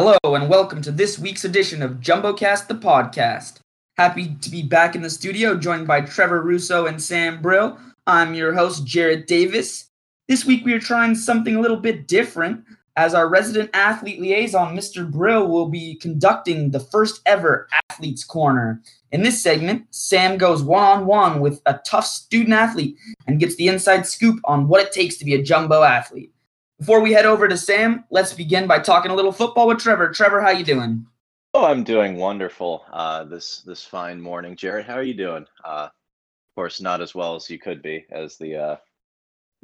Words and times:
Hello 0.00 0.16
and 0.22 0.48
welcome 0.48 0.80
to 0.82 0.92
this 0.92 1.18
week's 1.18 1.44
edition 1.44 1.82
of 1.82 1.94
JumboCast 1.94 2.68
the 2.68 2.74
podcast. 2.74 3.58
Happy 3.96 4.36
to 4.40 4.48
be 4.48 4.62
back 4.62 4.94
in 4.94 5.02
the 5.02 5.10
studio, 5.10 5.56
joined 5.56 5.88
by 5.88 6.02
Trevor 6.02 6.40
Russo 6.40 6.86
and 6.86 7.02
Sam 7.02 7.42
Brill. 7.42 7.76
I'm 8.06 8.32
your 8.32 8.54
host, 8.54 8.86
Jarrett 8.86 9.26
Davis. 9.26 9.90
This 10.28 10.44
week 10.44 10.64
we 10.64 10.72
are 10.72 10.78
trying 10.78 11.16
something 11.16 11.56
a 11.56 11.60
little 11.60 11.78
bit 11.78 12.06
different, 12.06 12.64
as 12.94 13.12
our 13.12 13.28
resident 13.28 13.70
athlete 13.74 14.20
liaison, 14.20 14.76
Mr. 14.76 15.10
Brill, 15.10 15.48
will 15.48 15.68
be 15.68 15.96
conducting 15.96 16.70
the 16.70 16.78
first 16.78 17.20
ever 17.26 17.66
Athletes 17.90 18.22
Corner. 18.22 18.80
In 19.10 19.24
this 19.24 19.42
segment, 19.42 19.86
Sam 19.90 20.38
goes 20.38 20.62
one 20.62 20.84
on 20.84 21.06
one 21.06 21.40
with 21.40 21.60
a 21.66 21.80
Tufts 21.84 22.12
student 22.12 22.54
athlete 22.54 22.96
and 23.26 23.40
gets 23.40 23.56
the 23.56 23.66
inside 23.66 24.06
scoop 24.06 24.38
on 24.44 24.68
what 24.68 24.80
it 24.80 24.92
takes 24.92 25.16
to 25.16 25.24
be 25.24 25.34
a 25.34 25.42
jumbo 25.42 25.82
athlete. 25.82 26.32
Before 26.78 27.00
we 27.00 27.12
head 27.12 27.26
over 27.26 27.48
to 27.48 27.56
Sam, 27.56 28.04
let's 28.08 28.32
begin 28.32 28.68
by 28.68 28.78
talking 28.78 29.10
a 29.10 29.14
little 29.14 29.32
football 29.32 29.66
with 29.66 29.78
Trevor. 29.78 30.12
Trevor, 30.12 30.40
how 30.40 30.50
you 30.50 30.64
doing? 30.64 31.04
Oh, 31.52 31.64
I'm 31.64 31.82
doing 31.82 32.14
wonderful 32.14 32.84
uh, 32.92 33.24
this 33.24 33.62
this 33.62 33.82
fine 33.82 34.20
morning, 34.20 34.54
Jarrett. 34.54 34.86
How 34.86 34.94
are 34.94 35.02
you 35.02 35.14
doing? 35.14 35.44
Uh, 35.64 35.88
of 35.88 36.54
course, 36.54 36.80
not 36.80 37.00
as 37.00 37.16
well 37.16 37.34
as 37.34 37.50
you 37.50 37.58
could 37.58 37.82
be, 37.82 38.06
as 38.12 38.36
the 38.36 38.56
uh, 38.56 38.76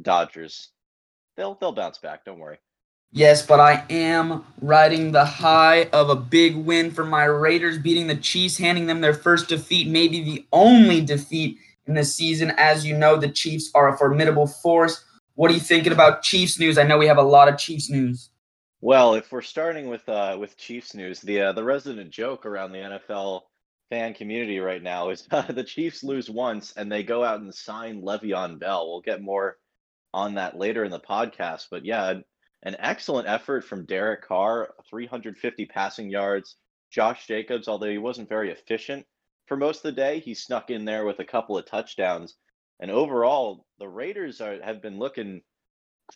Dodgers. 0.02 0.70
They'll 1.36 1.54
they'll 1.54 1.70
bounce 1.70 1.98
back. 1.98 2.24
Don't 2.24 2.40
worry. 2.40 2.58
Yes, 3.12 3.46
but 3.46 3.60
I 3.60 3.84
am 3.90 4.44
riding 4.60 5.12
the 5.12 5.24
high 5.24 5.84
of 5.92 6.10
a 6.10 6.16
big 6.16 6.56
win 6.56 6.90
for 6.90 7.04
my 7.04 7.26
Raiders, 7.26 7.78
beating 7.78 8.08
the 8.08 8.16
Chiefs, 8.16 8.58
handing 8.58 8.86
them 8.86 9.00
their 9.00 9.14
first 9.14 9.48
defeat, 9.48 9.86
maybe 9.86 10.24
the 10.24 10.44
only 10.52 11.00
defeat 11.00 11.58
in 11.86 11.94
the 11.94 12.04
season. 12.04 12.50
As 12.56 12.84
you 12.84 12.98
know, 12.98 13.16
the 13.16 13.28
Chiefs 13.28 13.70
are 13.72 13.94
a 13.94 13.96
formidable 13.96 14.48
force. 14.48 15.04
What 15.34 15.50
are 15.50 15.54
you 15.54 15.60
thinking 15.60 15.92
about 15.92 16.22
Chiefs 16.22 16.58
news? 16.58 16.78
I 16.78 16.84
know 16.84 16.96
we 16.96 17.06
have 17.06 17.18
a 17.18 17.22
lot 17.22 17.48
of 17.48 17.58
Chiefs 17.58 17.90
news. 17.90 18.30
Well, 18.80 19.14
if 19.14 19.32
we're 19.32 19.42
starting 19.42 19.88
with 19.88 20.08
uh, 20.08 20.36
with 20.38 20.56
Chiefs 20.56 20.94
news, 20.94 21.20
the 21.20 21.40
uh, 21.40 21.52
the 21.52 21.64
resident 21.64 22.10
joke 22.10 22.46
around 22.46 22.72
the 22.72 22.78
NFL 22.78 23.42
fan 23.90 24.14
community 24.14 24.60
right 24.60 24.82
now 24.82 25.10
is 25.10 25.26
uh, 25.30 25.42
the 25.52 25.64
Chiefs 25.64 26.04
lose 26.04 26.30
once 26.30 26.72
and 26.76 26.90
they 26.90 27.02
go 27.02 27.24
out 27.24 27.40
and 27.40 27.54
sign 27.54 28.02
Le'Veon 28.02 28.58
Bell. 28.58 28.88
We'll 28.88 29.00
get 29.00 29.22
more 29.22 29.58
on 30.12 30.34
that 30.34 30.56
later 30.56 30.84
in 30.84 30.90
the 30.90 31.00
podcast, 31.00 31.66
but 31.70 31.84
yeah, 31.84 32.14
an 32.62 32.76
excellent 32.78 33.28
effort 33.28 33.64
from 33.64 33.84
Derek 33.86 34.22
Carr, 34.22 34.72
350 34.88 35.66
passing 35.66 36.10
yards. 36.10 36.56
Josh 36.90 37.26
Jacobs, 37.26 37.66
although 37.66 37.90
he 37.90 37.98
wasn't 37.98 38.28
very 38.28 38.52
efficient 38.52 39.04
for 39.46 39.56
most 39.56 39.78
of 39.78 39.82
the 39.82 39.92
day, 39.92 40.20
he 40.20 40.34
snuck 40.34 40.70
in 40.70 40.84
there 40.84 41.04
with 41.04 41.18
a 41.18 41.24
couple 41.24 41.58
of 41.58 41.66
touchdowns. 41.66 42.36
And 42.80 42.90
overall, 42.90 43.66
the 43.78 43.88
Raiders 43.88 44.40
are, 44.40 44.60
have 44.62 44.82
been 44.82 44.98
looking 44.98 45.42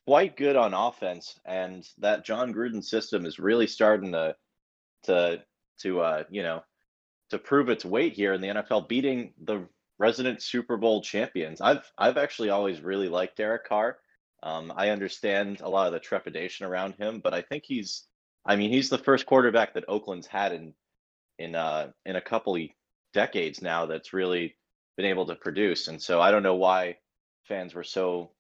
quite 0.07 0.37
good 0.37 0.57
on 0.57 0.75
offense, 0.75 1.39
and 1.45 1.87
that 1.99 2.25
Jon 2.25 2.53
Gruden 2.53 2.85
system 2.85 3.25
is 3.27 3.39
really 3.39 3.67
starting 3.67 4.13
to 4.13 4.37
to 5.05 5.43
to 5.81 6.01
uh, 6.01 6.25
you 6.31 6.43
know 6.43 6.63
to 7.31 7.39
prove 7.39 7.69
its 7.69 7.85
weight 7.85 8.15
here 8.15 8.33
in 8.33 8.41
the 8.41 8.49
NFL, 8.49 8.89
beating 8.89 9.33
the 9.43 9.67
resident 9.99 10.43
Super 10.43 10.77
Bowl 10.77 11.03
champions. 11.03 11.61
I've 11.61 11.91
I've 11.97 12.17
actually 12.17 12.51
always 12.51 12.81
really 12.81 13.09
liked 13.09 13.37
Derek 13.37 13.69
Carr. 13.69 13.99
Um, 14.43 14.73
I 14.77 14.91
understand 14.91 15.61
a 15.61 15.69
lot 15.69 15.89
of 15.89 15.93
the 15.93 16.01
trepidation 16.01 16.67
around 16.67 16.95
him, 16.95 17.21
but 17.21 17.35
I 17.35 17.43
think 17.43 17.65
he's, 17.67 18.05
I 18.47 18.55
mean, 18.55 18.71
he's 18.71 18.89
the 18.89 18.99
first 18.99 19.27
quarterback 19.27 19.75
that 19.75 19.89
Oakland's 19.89 20.29
had 20.29 20.53
in 20.53 20.75
in 21.39 21.55
uh, 21.55 21.91
in 22.05 22.17
a 22.17 22.21
couple 22.21 22.57
decades 23.15 23.63
now 23.63 23.87
that's 23.87 24.13
really 24.13 24.57
been 24.99 25.07
able 25.07 25.25
to 25.25 25.37
produce. 25.37 25.87
And 25.87 26.03
so 26.03 26.21
I 26.21 26.31
don't 26.33 26.43
know 26.43 26.57
why 26.57 26.99
fans 27.45 27.73
were 27.73 27.85
so. 27.85 28.33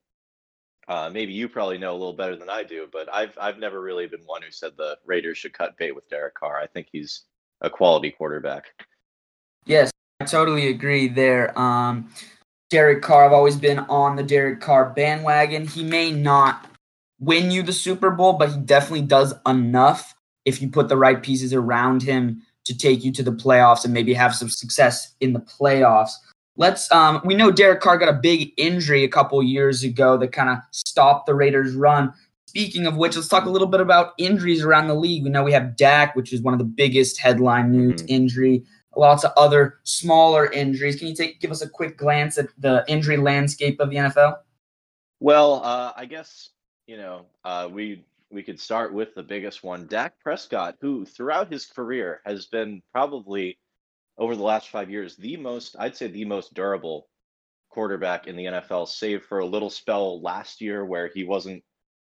Uh, 0.89 1.09
maybe 1.13 1.33
you 1.33 1.49
probably 1.49 1.79
know 1.79 1.93
a 1.93 1.99
little 1.99 2.15
better 2.15 2.35
than 2.35 2.51
I 2.51 2.65
do, 2.65 2.89
but 2.93 3.09
I've 3.15 3.33
I've 3.41 3.59
never 3.59 3.81
really 3.81 4.07
been 4.07 4.23
one 4.27 4.43
who 4.43 4.51
said 4.51 4.73
the 4.77 4.99
Raiders 5.07 5.39
should 5.39 5.53
cut 5.53 5.79
bait 5.79 5.95
with 5.95 6.09
Derek 6.09 6.35
Carr. 6.35 6.59
I 6.59 6.67
think 6.67 6.89
he's 6.91 7.23
a 7.61 7.71
quality 7.71 8.11
quarterback. 8.11 8.65
Yes, 9.67 9.91
I 10.21 10.25
totally 10.25 10.69
agree 10.69 11.07
there. 11.07 11.57
Um, 11.59 12.11
Derek 12.71 13.03
Carr. 13.03 13.27
I've 13.27 13.33
always 13.33 13.57
been 13.57 13.79
on 13.81 14.17
the 14.17 14.23
Derek 14.23 14.61
Carr 14.61 14.91
bandwagon. 14.91 15.67
He 15.67 15.85
may 15.85 16.11
not 16.11 16.67
win 17.21 17.51
you 17.51 17.63
the 17.63 17.73
Super 17.73 18.11
Bowl, 18.11 18.33
but 18.33 18.51
he 18.51 18.59
definitely 18.59 19.03
does 19.03 19.35
enough 19.47 20.15
if 20.45 20.61
you 20.61 20.69
put 20.69 20.89
the 20.89 20.97
right 20.97 21.23
pieces 21.23 21.53
around 21.53 22.03
him 22.03 22.43
to 22.65 22.77
take 22.77 23.05
you 23.05 23.13
to 23.13 23.23
the 23.23 23.33
playoffs 23.33 23.85
and 23.85 23.95
maybe 23.95 24.15
have 24.15 24.35
some 24.35 24.49
success 24.49 25.15
in 25.21 25.35
the 25.35 25.41
playoffs. 25.41 26.13
Let's 26.59 26.91
um 26.93 27.23
we 27.25 27.35
know 27.35 27.51
Derek 27.51 27.81
Carr 27.81 27.97
got 27.97 28.11
a 28.11 28.19
big 28.21 28.53
injury 28.59 29.05
a 29.05 29.09
couple 29.09 29.43
years 29.43 29.83
ago 29.83 30.19
that 30.19 30.33
kind 30.33 30.51
of 30.51 30.59
stopped 30.71 31.27
the 31.27 31.35
Raiders 31.35 31.75
run. 31.75 32.13
Speaking 32.47 32.87
of 32.87 32.97
which, 32.97 33.17
let's 33.17 33.29
talk 33.29 33.47
a 33.47 33.51
little 33.51 33.69
bit 33.69 33.81
about 33.81 34.13
injuries 34.19 34.63
around 34.63 34.89
the 34.89 34.95
league. 34.95 35.25
We 35.25 35.31
know 35.31 35.45
we 35.45 35.53
have 35.53 35.77
Dak, 35.77 36.17
which 36.17 36.33
is 36.33 36.43
one 36.43 36.55
of 36.55 36.59
the 36.59 36.65
biggest 36.65 37.19
headline 37.19 37.73
news 37.73 38.03
mm-hmm. 38.03 38.15
injury 38.15 38.65
lots 38.99 39.25
of 39.25 39.33
other 39.37 39.79
smaller 39.85 40.51
injuries. 40.53 40.97
Can 40.97 41.09
you 41.09 41.15
take 41.15 41.41
give 41.41 41.51
us 41.51 41.63
a 41.63 41.69
quick 41.69 41.97
glance 41.97 42.37
at 42.37 42.49
the 42.59 42.85
injury 42.89 43.17
landscape 43.17 43.81
of 43.81 43.91
the 43.91 43.97
NFL? 43.97 44.39
Well, 45.21 45.63
uh, 45.65 45.93
I 45.97 46.05
guess 46.05 46.51
you 46.87 46.97
know 46.97 47.27
uh, 47.45 47.69
we 47.71 48.05
we 48.31 48.43
could 48.43 48.61
start 48.61 48.93
with 48.93 49.15
the 49.15 49.23
biggest 49.23 49.65
one, 49.65 49.87
Dak 49.87 50.19
Prescott, 50.21 50.77
who 50.81 51.07
throughout 51.07 51.51
his 51.51 51.65
career 51.65 52.21
has 52.27 52.47
been 52.47 52.83
probably 52.93 53.59
over 54.19 54.37
the 54.37 54.43
last 54.43 54.69
five 54.69 54.91
years 54.91 55.17
the 55.17 55.37
most 55.37 55.77
I'd 55.79 55.97
say 55.97 56.09
the 56.09 56.25
most 56.25 56.55
durable 56.55 57.09
quarterback 57.71 58.27
in 58.27 58.37
the 58.37 58.47
NFL, 58.47 58.89
save 58.89 59.25
for 59.25 59.39
a 59.39 59.47
little 59.47 59.71
spell 59.71 60.21
last 60.21 60.61
year 60.61 60.85
where 60.85 61.09
he 61.09 61.25
wasn't 61.25 61.63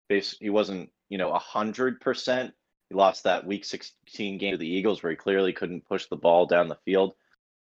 he 0.09 0.49
wasn't 0.49 0.89
you 1.09 1.17
know 1.17 1.31
a 1.31 1.39
hundred 1.39 1.99
percent 1.99 2.53
he 2.89 2.95
lost 2.95 3.23
that 3.23 3.45
week 3.45 3.65
16 3.65 4.37
game 4.37 4.51
to 4.51 4.57
the 4.57 4.67
Eagles 4.67 5.03
where 5.03 5.11
he 5.11 5.17
clearly 5.17 5.51
couldn't 5.51 5.85
push 5.85 6.05
the 6.05 6.15
ball 6.15 6.45
down 6.45 6.69
the 6.69 6.77
field. 6.85 7.13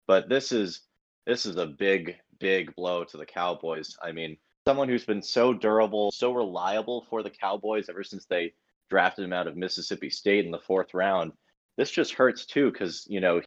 But 0.07 0.29
this 0.29 0.51
is 0.51 0.81
this 1.27 1.45
is 1.45 1.57
a 1.57 1.67
big, 1.67 2.15
big 2.39 2.75
blow 2.75 3.03
to 3.03 3.17
the 3.17 3.25
Cowboys. 3.25 3.95
I 4.01 4.11
mean, 4.11 4.37
someone 4.67 4.89
who's 4.89 5.05
been 5.05 5.21
so 5.21 5.53
durable, 5.53 6.11
so 6.11 6.33
reliable 6.33 7.05
for 7.09 7.21
the 7.21 7.29
Cowboys 7.29 7.89
ever 7.89 8.03
since 8.03 8.25
they 8.25 8.53
drafted 8.89 9.25
him 9.25 9.33
out 9.33 9.47
of 9.47 9.55
Mississippi 9.55 10.09
State 10.09 10.45
in 10.45 10.51
the 10.51 10.59
fourth 10.59 10.93
round. 10.93 11.33
This 11.77 11.91
just 11.91 12.13
hurts 12.13 12.45
too, 12.45 12.71
because 12.71 13.05
you 13.07 13.21
know 13.21 13.41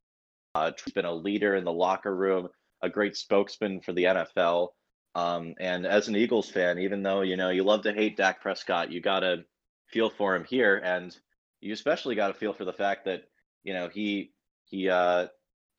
uh, 0.55 0.73
he's 0.85 0.93
been 0.95 1.05
a 1.05 1.15
leader 1.15 1.55
in 1.55 1.65
the 1.65 1.73
locker 1.73 2.15
room, 2.15 2.49
a 2.83 2.89
great 2.89 3.17
spokesman 3.17 3.81
for 3.81 3.93
the 3.93 4.05
NFL. 4.05 4.69
Um, 5.15 5.55
and 5.61 5.87
as 5.87 6.09
an 6.09 6.17
Eagles 6.17 6.51
fan, 6.51 6.79
even 6.79 7.03
though 7.03 7.23
you 7.23 7.37
know 7.37 7.51
you 7.51 7.63
love 7.63 7.83
to 7.83 7.93
hate 7.93 8.17
Dak 8.17 8.41
Prescott, 8.41 8.91
you 8.91 9.01
gotta 9.01 9.45
feel 9.87 10.11
for 10.11 10.35
him 10.35 10.45
here. 10.45 10.81
And 10.85 11.17
you 11.65 11.73
especially 11.73 12.15
got 12.15 12.29
to 12.29 12.35
feel 12.35 12.53
for 12.53 12.67
the 12.67 12.73
fact 12.73 13.07
that 13.07 13.23
you 13.65 13.73
know 13.73 13.89
he 13.89 14.33
he 14.67 14.89
uh 14.89 15.27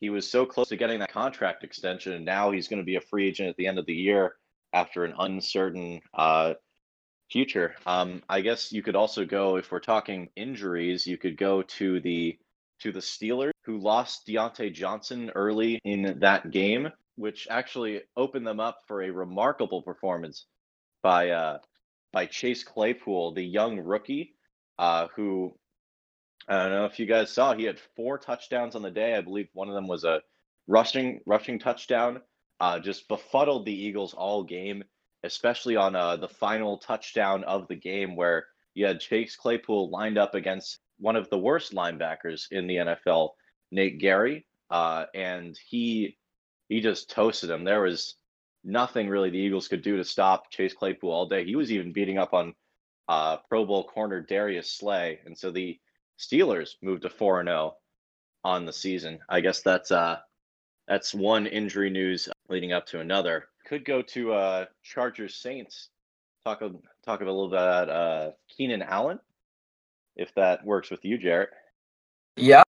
he 0.02 0.10
was 0.10 0.30
so 0.30 0.46
close 0.46 0.70
to 0.70 0.76
getting 0.76 1.00
that 1.00 1.12
contract 1.12 1.64
extension 1.64 2.14
and 2.14 2.26
now 2.26 2.52
he's 2.52 2.68
going 2.68 2.82
to 2.82 2.86
be 2.86 2.96
a 2.96 3.02
free 3.02 3.28
agent 3.28 3.50
at 3.50 3.56
the 3.56 3.68
end 3.68 3.78
of 3.78 3.86
the 3.86 3.94
year 3.94 4.36
after 4.74 5.06
an 5.06 5.14
uncertain 5.20 6.02
uh 6.16 6.54
future 7.30 7.76
um 7.86 8.22
i 8.30 8.42
guess 8.42 8.72
you 8.72 8.82
could 8.82 8.96
also 8.96 9.26
go 9.26 9.58
if 9.58 9.72
we're 9.72 9.80
talking 9.80 10.28
injuries 10.36 11.06
you 11.06 11.18
could 11.18 11.38
go 11.38 11.62
to 11.62 12.00
the 12.02 12.38
to 12.82 12.92
the 12.92 13.00
steelers 13.00 13.52
who 13.64 13.78
lost 13.80 14.28
Diontae 14.28 14.74
Johnson 14.74 15.32
early 15.36 15.80
in 15.84 16.20
that 16.20 16.52
game 16.52 16.90
which 17.18 17.48
actually 17.50 18.02
opened 18.18 18.46
them 18.46 18.60
up 18.60 18.80
for 18.88 19.02
a 19.02 19.10
remarkable 19.10 19.82
performance 19.82 20.46
by 21.02 21.30
uh 21.30 21.60
by 22.12 22.26
Chase 22.26 22.64
Claypool 22.64 23.34
the 23.34 23.44
young 23.44 23.80
rookie 23.80 24.36
uh 24.78 25.08
who 25.16 25.56
I 26.48 26.64
don't 26.64 26.72
know 26.72 26.86
if 26.86 27.00
you 27.00 27.06
guys 27.08 27.32
saw, 27.32 27.56
he 27.56 27.64
had 27.64 27.80
four 27.96 28.18
touchdowns 28.20 28.76
on 28.76 28.84
the 28.84 28.92
day. 28.92 29.16
I 29.16 29.22
believe 29.22 29.48
one 29.54 29.68
of 29.68 29.74
them 29.74 29.88
was 29.88 30.04
a 30.04 30.22
rushing 30.68 31.22
rushing 31.26 31.60
touchdown. 31.60 32.22
Uh, 32.60 32.80
just 32.80 33.08
befuddled 33.08 33.66
the 33.66 33.74
Eagles 33.74 34.14
all 34.14 34.44
game, 34.44 34.84
especially 35.24 35.76
on 35.76 35.96
uh, 35.96 36.18
the 36.18 36.30
final 36.30 36.78
touchdown 36.78 37.44
of 37.44 37.68
the 37.68 37.76
game 37.76 38.16
where 38.16 38.46
you 38.76 38.86
had 38.86 39.00
Chase 39.00 39.36
Claypool 39.36 39.90
lined 39.90 40.18
up 40.18 40.36
against 40.36 40.80
one 41.00 41.16
of 41.16 41.30
the 41.30 41.38
worst 41.38 41.74
linebackers 41.74 42.52
in 42.52 42.68
the 42.68 42.76
NFL, 42.76 43.32
Nate 43.72 44.00
Gerry, 44.00 44.46
uh, 44.70 45.06
and 45.14 45.58
he 45.68 46.18
he 46.70 46.82
just 46.82 47.10
toasted 47.10 47.50
him. 47.50 47.64
There 47.64 47.82
was 47.82 48.16
nothing 48.64 49.08
really 49.08 49.30
the 49.30 49.38
Eagles 49.38 49.68
could 49.68 49.84
do 49.84 49.98
to 49.98 50.04
stop 50.04 50.50
Chase 50.50 50.74
Claypool 50.74 51.12
all 51.12 51.28
day. 51.28 51.46
He 51.46 51.56
was 51.56 51.72
even 51.72 51.94
beating 51.94 52.18
up 52.18 52.34
on 52.34 52.56
uh, 53.08 53.38
Pro 53.50 53.66
Bowl 53.66 53.84
corner 53.84 54.22
Darius 54.22 54.74
Slay, 54.74 55.20
and 55.26 55.38
so 55.38 55.52
the 55.52 55.80
Steelers 56.20 56.76
moved 56.82 57.04
to 57.04 57.10
4 57.10 57.42
and 57.42 57.50
0 57.50 57.76
on 58.44 58.66
the 58.66 58.74
season. 58.74 59.20
I 59.28 59.42
guess 59.42 59.62
that's 59.62 59.92
uh 59.92 60.20
that's 60.88 61.14
one 61.14 61.48
injury 61.48 61.90
news 61.90 62.30
leading 62.48 62.74
up 62.74 62.86
to 62.88 63.00
another. 63.00 63.48
Could 63.68 63.86
go 63.86 64.02
to 64.02 64.34
uh 64.34 64.66
Chargers 64.84 65.36
Saints. 65.36 65.90
Talk 66.46 66.62
a, 66.62 66.72
talk 67.04 67.22
a 67.22 67.26
little 67.26 67.50
bit 67.50 67.58
about 67.58 67.90
uh 67.90 68.32
Keenan 68.56 68.84
Allen, 68.84 69.20
if 70.16 70.34
that 70.36 70.66
works 70.66 70.90
with 70.90 71.04
you, 71.04 71.18
Jarrett. 71.18 71.50
Yeah. 72.36 72.64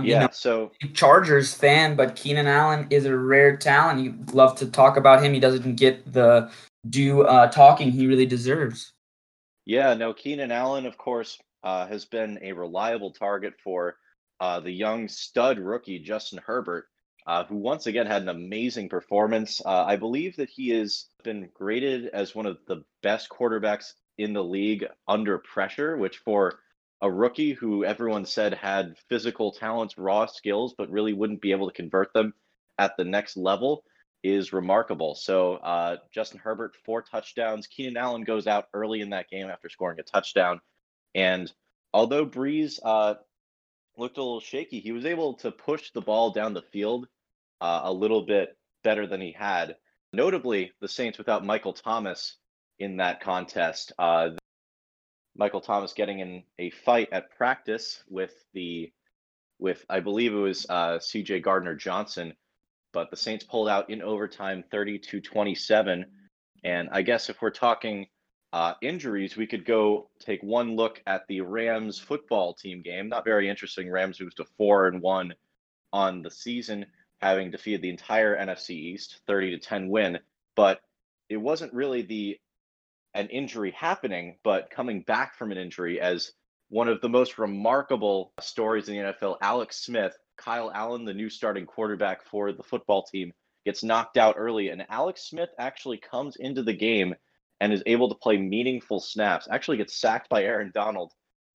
Yeah, 0.00 0.14
you 0.14 0.20
know, 0.20 0.28
so 0.32 0.72
Chargers 0.94 1.54
fan, 1.54 1.94
but 1.94 2.16
Keenan 2.16 2.48
Allen 2.48 2.88
is 2.90 3.04
a 3.04 3.16
rare 3.16 3.56
talent. 3.56 4.00
You 4.00 4.16
love 4.32 4.56
to 4.58 4.66
talk 4.66 4.96
about 4.96 5.22
him. 5.22 5.32
He 5.32 5.38
doesn't 5.38 5.76
get 5.76 6.12
the 6.12 6.50
due 6.88 7.22
uh, 7.22 7.48
talking 7.48 7.92
he 7.92 8.08
really 8.08 8.26
deserves. 8.26 8.92
Yeah, 9.64 9.94
no, 9.94 10.12
Keenan 10.12 10.50
Allen, 10.50 10.86
of 10.86 10.98
course, 10.98 11.38
uh, 11.62 11.86
has 11.86 12.04
been 12.04 12.38
a 12.42 12.52
reliable 12.52 13.12
target 13.12 13.54
for 13.62 13.96
uh, 14.40 14.58
the 14.58 14.72
young 14.72 15.06
stud 15.06 15.58
rookie 15.58 16.00
Justin 16.00 16.40
Herbert, 16.44 16.86
uh, 17.26 17.44
who 17.44 17.56
once 17.56 17.86
again 17.86 18.06
had 18.06 18.22
an 18.22 18.28
amazing 18.28 18.88
performance. 18.88 19.60
Uh, 19.64 19.84
I 19.84 19.96
believe 19.96 20.36
that 20.36 20.50
he 20.50 20.70
has 20.70 21.06
been 21.22 21.48
graded 21.54 22.08
as 22.08 22.34
one 22.34 22.46
of 22.46 22.58
the 22.66 22.82
best 23.02 23.28
quarterbacks 23.28 23.92
in 24.22 24.32
the 24.32 24.44
league 24.44 24.86
under 25.06 25.38
pressure, 25.38 25.96
which 25.96 26.18
for 26.18 26.58
a 27.00 27.10
rookie 27.10 27.52
who 27.52 27.84
everyone 27.84 28.24
said 28.24 28.54
had 28.54 28.96
physical 29.08 29.52
talents, 29.52 29.98
raw 29.98 30.26
skills, 30.26 30.74
but 30.76 30.90
really 30.90 31.12
wouldn't 31.12 31.40
be 31.40 31.52
able 31.52 31.68
to 31.68 31.74
convert 31.74 32.12
them 32.12 32.32
at 32.78 32.96
the 32.96 33.04
next 33.04 33.36
level 33.36 33.84
is 34.22 34.52
remarkable. 34.52 35.14
So 35.16 35.54
uh, 35.54 35.96
Justin 36.12 36.38
Herbert, 36.38 36.76
four 36.84 37.02
touchdowns. 37.02 37.66
Keenan 37.66 37.96
Allen 37.96 38.22
goes 38.22 38.46
out 38.46 38.68
early 38.72 39.00
in 39.00 39.10
that 39.10 39.28
game 39.28 39.48
after 39.48 39.68
scoring 39.68 39.98
a 39.98 40.04
touchdown. 40.04 40.60
And 41.14 41.52
although 41.92 42.24
Brees 42.24 42.78
uh, 42.84 43.14
looked 43.96 44.18
a 44.18 44.22
little 44.22 44.40
shaky, 44.40 44.80
he 44.80 44.92
was 44.92 45.04
able 45.04 45.34
to 45.34 45.50
push 45.50 45.90
the 45.90 46.00
ball 46.00 46.30
down 46.30 46.54
the 46.54 46.62
field 46.62 47.08
uh, 47.60 47.80
a 47.84 47.92
little 47.92 48.22
bit 48.22 48.56
better 48.84 49.06
than 49.06 49.20
he 49.20 49.32
had. 49.32 49.76
Notably, 50.12 50.72
the 50.80 50.88
Saints 50.88 51.18
without 51.18 51.44
Michael 51.44 51.72
Thomas 51.72 52.36
in 52.82 52.96
that 52.96 53.20
contest. 53.20 53.92
Uh, 53.98 54.30
Michael 55.36 55.60
Thomas 55.60 55.92
getting 55.92 56.18
in 56.18 56.42
a 56.58 56.70
fight 56.70 57.08
at 57.12 57.30
practice 57.36 58.02
with 58.08 58.34
the 58.52 58.92
with 59.58 59.84
I 59.88 60.00
believe 60.00 60.34
it 60.34 60.38
was 60.38 60.66
uh, 60.68 60.98
C.J. 60.98 61.40
Gardner 61.40 61.76
Johnson, 61.76 62.34
but 62.92 63.10
the 63.10 63.16
Saints 63.16 63.44
pulled 63.44 63.68
out 63.68 63.88
in 63.88 64.02
overtime, 64.02 64.64
thirty 64.70 64.98
to 64.98 65.20
twenty 65.20 65.54
seven. 65.54 66.06
And 66.64 66.88
I 66.92 67.02
guess 67.02 67.30
if 67.30 67.40
we're 67.40 67.50
talking 67.50 68.06
uh, 68.52 68.74
injuries, 68.82 69.36
we 69.36 69.46
could 69.46 69.64
go 69.64 70.10
take 70.18 70.42
one 70.42 70.76
look 70.76 71.00
at 71.06 71.22
the 71.28 71.40
Rams 71.40 71.98
football 71.98 72.54
team 72.54 72.82
game. 72.82 73.08
Not 73.08 73.24
very 73.24 73.48
interesting. 73.48 73.90
Rams 73.90 74.20
moved 74.20 74.36
to 74.36 74.44
four 74.58 74.88
and 74.88 75.00
one 75.00 75.34
on 75.92 76.22
the 76.22 76.30
season, 76.30 76.86
having 77.20 77.50
defeated 77.50 77.82
the 77.82 77.90
entire 77.90 78.36
NFC 78.36 78.70
East, 78.70 79.20
thirty 79.26 79.50
to 79.50 79.58
ten 79.58 79.88
win. 79.88 80.18
But 80.56 80.80
it 81.28 81.38
wasn't 81.38 81.72
really 81.72 82.02
the 82.02 82.38
an 83.14 83.28
injury 83.28 83.72
happening, 83.72 84.36
but 84.42 84.70
coming 84.70 85.02
back 85.02 85.36
from 85.36 85.52
an 85.52 85.58
injury 85.58 86.00
as 86.00 86.32
one 86.68 86.88
of 86.88 87.00
the 87.02 87.08
most 87.08 87.38
remarkable 87.38 88.32
stories 88.40 88.88
in 88.88 88.96
the 88.96 89.12
NFL. 89.12 89.36
Alex 89.42 89.84
Smith, 89.84 90.16
Kyle 90.38 90.72
Allen, 90.74 91.04
the 91.04 91.12
new 91.12 91.28
starting 91.28 91.66
quarterback 91.66 92.24
for 92.24 92.52
the 92.52 92.62
football 92.62 93.02
team, 93.02 93.32
gets 93.66 93.84
knocked 93.84 94.16
out 94.16 94.36
early, 94.38 94.68
and 94.68 94.86
Alex 94.88 95.28
Smith 95.28 95.50
actually 95.58 95.98
comes 95.98 96.36
into 96.36 96.62
the 96.62 96.72
game 96.72 97.14
and 97.60 97.72
is 97.72 97.82
able 97.86 98.08
to 98.08 98.14
play 98.14 98.38
meaningful 98.38 99.00
snaps. 99.00 99.46
Actually, 99.50 99.76
gets 99.76 100.00
sacked 100.00 100.28
by 100.28 100.44
Aaron 100.44 100.72
Donald 100.74 101.12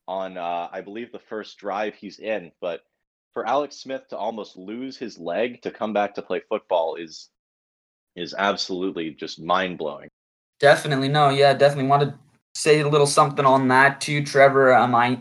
on, 0.07 0.37
uh, 0.37 0.69
I 0.71 0.81
believe, 0.81 1.11
the 1.11 1.19
first 1.19 1.57
drive 1.57 1.95
he's 1.95 2.19
in. 2.19 2.51
But 2.61 2.81
for 3.33 3.45
Alex 3.45 3.77
Smith 3.77 4.07
to 4.09 4.17
almost 4.17 4.55
lose 4.55 4.97
his 4.97 5.17
leg 5.17 5.63
to 5.63 5.71
come 5.71 5.93
back 5.93 6.15
to 6.15 6.21
play 6.21 6.41
football 6.47 6.95
is 6.95 7.29
is 8.15 8.33
absolutely 8.37 9.11
just 9.11 9.41
mind 9.41 9.77
blowing. 9.77 10.09
Definitely. 10.59 11.09
No, 11.09 11.29
yeah, 11.29 11.53
definitely 11.53 11.89
want 11.89 12.03
to 12.03 12.15
say 12.55 12.79
a 12.79 12.87
little 12.87 13.07
something 13.07 13.45
on 13.45 13.67
that 13.67 14.01
too, 14.01 14.23
Trevor. 14.23 14.73
Um, 14.73 14.95
I 14.95 15.19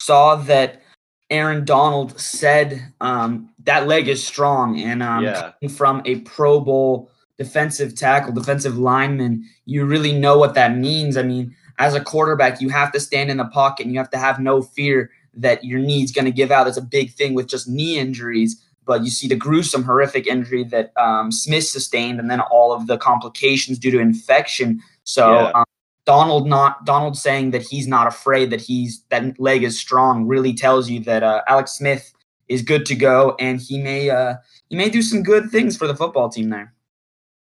saw 0.00 0.36
that 0.36 0.82
Aaron 1.30 1.64
Donald 1.64 2.18
said 2.18 2.92
um, 3.00 3.50
that 3.64 3.86
leg 3.86 4.08
is 4.08 4.26
strong, 4.26 4.80
and 4.80 5.02
um, 5.02 5.24
yeah. 5.24 5.52
from 5.68 6.00
a 6.06 6.20
Pro 6.20 6.60
Bowl 6.60 7.10
defensive 7.38 7.94
tackle, 7.94 8.32
defensive 8.32 8.78
lineman, 8.78 9.44
you 9.64 9.84
really 9.84 10.12
know 10.12 10.36
what 10.36 10.54
that 10.54 10.76
means. 10.76 11.16
I 11.16 11.22
mean, 11.22 11.54
as 11.78 11.94
a 11.94 12.02
quarterback, 12.02 12.60
you 12.60 12.68
have 12.68 12.92
to 12.92 13.00
stand 13.00 13.30
in 13.30 13.36
the 13.36 13.44
pocket 13.46 13.86
and 13.86 13.94
you 13.94 14.00
have 14.00 14.10
to 14.10 14.18
have 14.18 14.40
no 14.40 14.60
fear 14.60 15.10
that 15.34 15.62
your 15.62 15.78
knee's 15.78 16.10
going 16.10 16.24
to 16.24 16.32
give 16.32 16.50
out. 16.50 16.66
It's 16.66 16.76
a 16.76 16.82
big 16.82 17.12
thing 17.12 17.34
with 17.34 17.46
just 17.46 17.68
knee 17.68 17.98
injuries 17.98 18.60
but 18.88 19.04
you 19.04 19.10
see 19.10 19.28
the 19.28 19.36
gruesome, 19.36 19.84
horrific 19.84 20.26
injury 20.26 20.64
that 20.64 20.92
um, 20.96 21.30
Smith 21.30 21.64
sustained, 21.64 22.18
and 22.18 22.30
then 22.30 22.40
all 22.40 22.72
of 22.72 22.86
the 22.86 22.96
complications 22.96 23.78
due 23.78 23.90
to 23.90 24.00
infection. 24.00 24.80
So 25.04 25.34
yeah. 25.34 25.52
um, 25.54 25.64
Donald 26.06 26.48
not 26.48 26.86
Donald 26.86 27.18
saying 27.18 27.50
that 27.50 27.62
he's 27.62 27.86
not 27.86 28.06
afraid 28.06 28.50
that 28.50 28.62
he's 28.62 29.04
that 29.10 29.38
leg 29.38 29.62
is 29.62 29.78
strong 29.78 30.26
really 30.26 30.54
tells 30.54 30.88
you 30.88 31.00
that 31.00 31.22
uh, 31.22 31.42
Alex 31.46 31.72
Smith 31.72 32.12
is 32.48 32.62
good 32.62 32.86
to 32.86 32.96
go, 32.96 33.36
and 33.38 33.60
he 33.60 33.78
may 33.78 34.08
uh, 34.08 34.36
he 34.70 34.76
may 34.76 34.88
do 34.88 35.02
some 35.02 35.22
good 35.22 35.50
things 35.50 35.76
for 35.76 35.86
the 35.86 35.94
football 35.94 36.30
team 36.30 36.48
there. 36.48 36.72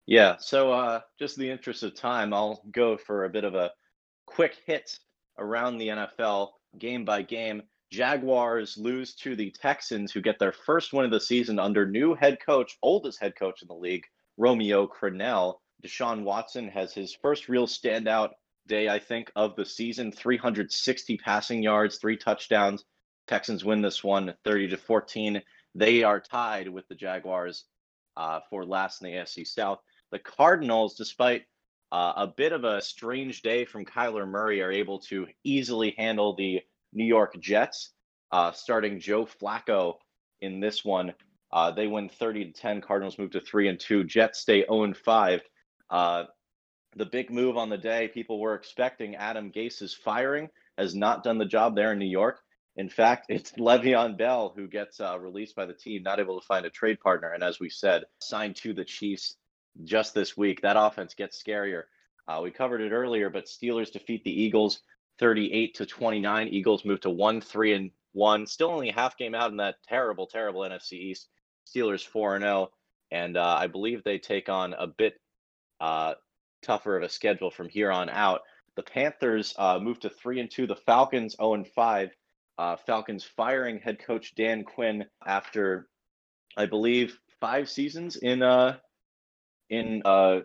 Yeah. 0.08 0.36
So 0.40 0.72
uh, 0.74 1.02
just 1.20 1.38
in 1.38 1.44
the 1.44 1.52
interest 1.52 1.84
of 1.84 1.96
time, 1.96 2.34
I'll 2.34 2.64
go 2.72 2.98
for 2.98 3.26
a 3.26 3.30
bit 3.30 3.44
of 3.44 3.54
a 3.54 3.72
quick 4.26 4.58
hit 4.66 4.98
around 5.38 5.78
the 5.78 5.90
NFL 5.90 6.50
game 6.80 7.06
by 7.06 7.22
game. 7.22 7.62
Jaguars 7.96 8.78
lose 8.78 9.14
to 9.16 9.38
the 9.38 9.52
Texans, 9.52 10.12
who 10.12 10.20
get 10.20 10.38
their 10.38 10.52
first 10.52 10.92
win 10.92 11.06
of 11.06 11.12
the 11.12 11.20
season 11.22 11.60
under 11.60 11.86
new 11.86 12.14
head 12.14 12.40
coach, 12.46 12.78
oldest 12.82 13.22
head 13.22 13.38
coach 13.38 13.62
in 13.62 13.70
the 13.70 13.74
league, 13.74 14.04
Romeo 14.36 14.86
Crennel. 14.86 15.62
Deshaun 15.82 16.24
Watson 16.24 16.68
has 16.68 16.94
his 16.94 17.16
first 17.16 17.48
real 17.48 17.68
standout 17.68 18.32
day, 18.68 18.90
I 18.90 19.00
think, 19.00 19.32
of 19.34 19.56
the 19.56 19.66
season 19.66 20.12
360 20.12 21.18
passing 21.20 21.64
yards, 21.64 21.98
three 21.98 22.18
touchdowns. 22.18 22.84
Texans 23.28 23.64
win 23.64 23.82
this 23.82 24.04
one 24.04 24.34
30 24.44 24.72
to 24.72 24.78
14. 24.78 25.42
They 25.74 26.04
are 26.04 26.20
tied 26.20 26.68
with 26.68 26.86
the 26.90 26.96
Jaguars 26.96 27.64
uh, 28.18 28.42
for 28.50 28.66
last 28.66 29.02
in 29.02 29.10
the 29.10 29.18
AFC 29.20 29.48
South. 29.48 29.80
The 30.12 30.20
Cardinals, 30.20 30.96
despite 30.96 31.44
uh, 31.94 32.12
a 32.18 32.28
bit 32.28 32.52
of 32.52 32.66
a 32.66 32.82
strange 32.82 33.42
day 33.42 33.64
from 33.64 33.86
Kyler 33.86 34.28
Murray, 34.28 34.62
are 34.62 34.72
able 34.72 35.00
to 35.00 35.28
easily 35.46 35.96
handle 35.98 36.36
the 36.36 36.62
New 36.96 37.06
York 37.06 37.40
Jets, 37.40 37.92
uh, 38.32 38.52
starting 38.52 39.00
Joe 39.00 39.26
Flacco 39.26 39.96
in 40.42 40.60
this 40.60 40.84
one. 40.84 41.14
Uh, 41.52 41.72
they 41.72 41.88
win 41.88 42.10
30 42.10 42.46
to 42.46 42.52
10. 42.52 42.82
Cardinals 42.82 43.20
move 43.20 43.32
to 43.32 43.42
3 43.42 43.70
and 43.70 43.80
2. 43.80 44.04
Jets 44.06 44.40
stay 44.40 44.66
0 44.66 44.84
and 44.84 44.98
5. 44.98 45.42
Uh, 45.90 46.24
the 46.96 47.06
big 47.06 47.30
move 47.30 47.58
on 47.58 47.70
the 47.70 47.78
day, 47.78 48.10
people 48.14 48.40
were 48.40 48.56
expecting 48.56 49.16
Adam 49.16 49.52
Gase's 49.52 49.94
firing, 49.94 50.50
has 50.78 50.96
not 50.96 51.24
done 51.24 51.38
the 51.38 51.46
job 51.46 51.76
there 51.76 51.92
in 51.92 52.00
New 52.00 52.06
York. 52.06 52.40
In 52.78 52.90
fact, 52.90 53.26
it's 53.30 53.52
Le'Veon 53.54 54.18
Bell 54.18 54.54
who 54.56 54.68
gets 54.68 55.00
uh, 55.00 55.20
released 55.20 55.56
by 55.56 55.66
the 55.66 55.74
team, 55.74 56.04
not 56.04 56.20
able 56.20 56.40
to 56.40 56.46
find 56.46 56.66
a 56.66 56.70
trade 56.70 57.00
partner. 57.00 57.32
And 57.32 57.44
as 57.44 57.60
we 57.60 57.70
said, 57.70 58.04
signed 58.20 58.56
to 58.58 58.74
the 58.74 58.86
Chiefs 58.86 59.36
just 59.84 60.14
this 60.14 60.38
week. 60.38 60.62
That 60.62 60.78
offense 60.78 61.14
gets 61.14 61.42
scarier. 61.42 61.84
Uh, 62.28 62.40
we 62.42 62.50
covered 62.50 62.82
it 62.82 62.92
earlier, 62.92 63.30
but 63.30 63.46
Steelers 63.46 63.92
defeat 63.92 64.24
the 64.24 64.42
Eagles 64.42 64.80
38 65.20 65.76
to 65.76 65.86
29. 65.86 66.48
Eagles 66.48 66.86
move 66.86 67.02
to 67.02 67.10
1 67.10 67.42
3 67.42 67.74
and 67.74 67.92
1. 68.14 68.48
Still 68.48 68.70
only 68.70 68.90
a 68.90 68.94
half 68.94 69.18
game 69.18 69.36
out 69.36 69.52
in 69.52 69.58
that 69.58 69.76
terrible, 69.88 70.28
terrible 70.28 70.62
NFC 70.62 70.94
East. 70.94 71.30
Steelers 71.68 72.06
4 72.06 72.40
0. 72.40 72.72
And 73.12 73.38
uh, 73.38 73.58
I 73.60 73.68
believe 73.68 74.04
they 74.04 74.20
take 74.20 74.50
on 74.50 74.74
a 74.74 74.88
bit 74.88 75.16
uh, 75.80 76.16
tougher 76.62 76.98
of 76.98 77.04
a 77.04 77.10
schedule 77.10 77.52
from 77.52 77.70
here 77.70 77.92
on 77.92 78.10
out. 78.10 78.42
The 78.76 78.84
Panthers 78.84 79.54
uh, 79.58 79.80
move 79.80 80.00
to 80.02 80.10
3 80.10 80.42
and 80.42 80.52
2. 80.52 80.68
The 80.68 80.76
Falcons 80.76 81.36
0 81.38 81.54
and 81.54 81.68
5. 81.68 82.10
Uh, 82.58 82.78
Falcons 82.78 83.24
firing 83.24 83.80
head 83.80 84.00
coach 84.00 84.34
Dan 84.36 84.64
Quinn 84.64 85.06
after, 85.26 85.88
I 86.56 86.66
believe, 86.66 87.18
five 87.42 87.70
seasons 87.70 88.16
in 88.16 88.42
uh, 88.42 88.78
in 89.70 90.02
uh, 90.06 90.40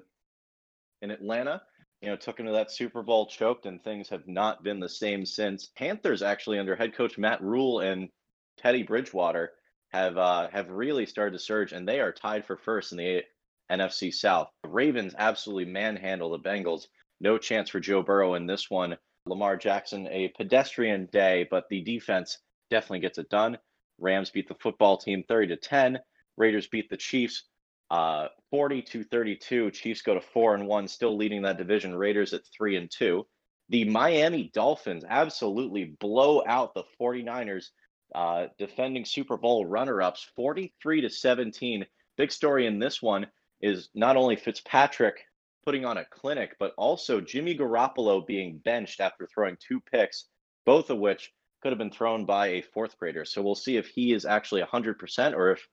in 1.03 1.11
Atlanta 1.11 1.63
you 2.01 2.09
know, 2.09 2.17
took 2.17 2.41
him 2.41 2.47
to 2.47 2.53
that 2.53 2.71
Super 2.71 3.03
Bowl, 3.03 3.27
choked, 3.27 3.67
and 3.67 3.83
things 3.83 4.09
have 4.09 4.27
not 4.27 4.63
been 4.63 4.81
the 4.81 4.89
same 4.89 5.27
since. 5.27 5.71
Panthers 5.77 6.23
actually 6.23 6.59
under 6.59 6.75
head 6.75 6.95
coach 6.95 7.19
Matt 7.19 7.43
Rhule 7.43 7.81
and 7.81 8.09
Teddy 8.57 8.83
Bridgewater 8.83 9.53
have 9.91 10.17
uh, 10.17 10.49
have 10.51 10.71
really 10.71 11.07
started 11.07 11.33
to 11.33 11.39
surge, 11.45 11.73
and 11.73 11.87
they 11.87 12.01
are 12.01 12.13
tied 12.13 12.45
for 12.47 12.57
first 12.57 12.93
in 12.93 12.99
the 12.99 13.23
NFC 13.71 14.13
South. 14.13 14.49
The 14.63 14.71
Ravens 14.71 15.15
absolutely 15.19 15.71
manhandle 15.71 16.31
the 16.31 16.39
Bengals. 16.39 16.87
No 17.21 17.39
chance 17.39 17.69
for 17.69 17.81
Joe 17.81 18.03
Burrow 18.03 18.35
in 18.35 18.47
this 18.47 18.71
one. 18.71 18.97
Lamar 19.27 19.57
Jackson, 19.57 20.07
a 20.09 20.29
pedestrian 20.29 21.07
day, 21.13 21.47
but 21.51 21.69
the 21.69 21.83
defense 21.83 22.39
definitely 22.71 23.01
gets 23.01 23.19
it 23.19 23.29
done. 23.29 23.59
Rams 23.99 24.31
beat 24.31 24.49
the 24.49 24.55
football 24.55 24.97
team 24.97 25.23
30 25.29 25.49
to 25.49 25.57
10. 25.57 25.99
Raiders 26.39 26.67
beat 26.69 26.89
the 26.89 26.97
Chiefs 26.97 27.45
uh, 27.91 28.29
40 28.51 28.83
to 28.83 29.05
32. 29.05 29.71
Chiefs 29.71 30.03
go 30.03 30.15
to 30.15 30.21
four 30.21 30.55
and 30.55 30.67
one, 30.67 30.89
still 30.89 31.17
leading 31.17 31.43
that 31.43 31.59
division. 31.59 31.95
Raiders 31.95 32.33
at 32.33 32.43
three 32.57 32.77
and 32.77 32.91
two. 32.91 33.27
The 33.69 33.85
Miami 33.85 34.51
Dolphins 34.53 35.05
absolutely 35.09 35.97
blow 36.01 36.43
out 36.47 36.75
the 36.75 36.85
49ers, 37.01 37.67
uh, 38.15 38.47
defending 38.59 39.05
Super 39.05 39.37
Bowl 39.37 39.65
runner 39.65 40.03
ups 40.03 40.29
43 40.35 41.03
to 41.03 41.11
17. 41.11 41.87
Big 42.17 42.33
story 42.33 42.67
in 42.67 42.79
this 42.79 43.01
one 43.01 43.27
is 43.61 43.89
not 43.95 44.17
only 44.17 44.37
Fitzpatrick 44.37 45.21
putting 45.65 45.85
on 45.85 45.99
a 45.99 46.05
clinic, 46.07 46.57
but 46.59 46.73
also 46.77 47.21
Jimmy 47.21 47.57
Garoppolo 47.57 48.27
being 48.27 48.59
benched 48.65 49.01
after 49.01 49.27
throwing 49.27 49.57
two 49.61 49.81
picks, 49.81 50.27
both 50.65 50.91
of 50.91 50.99
which 50.99 51.33
could 51.63 51.71
have 51.71 51.79
been 51.79 51.91
thrown 51.91 52.25
by 52.25 52.49
a 52.49 52.63
fourth 52.63 52.99
grader. 52.99 53.25
So 53.25 53.43
we'll 53.43 53.55
see 53.55 53.77
if 53.77 53.89
he 53.89 54.13
is 54.13 54.25
actually 54.25 54.63
100% 54.63 55.35
or 55.35 55.53
if 55.53 55.69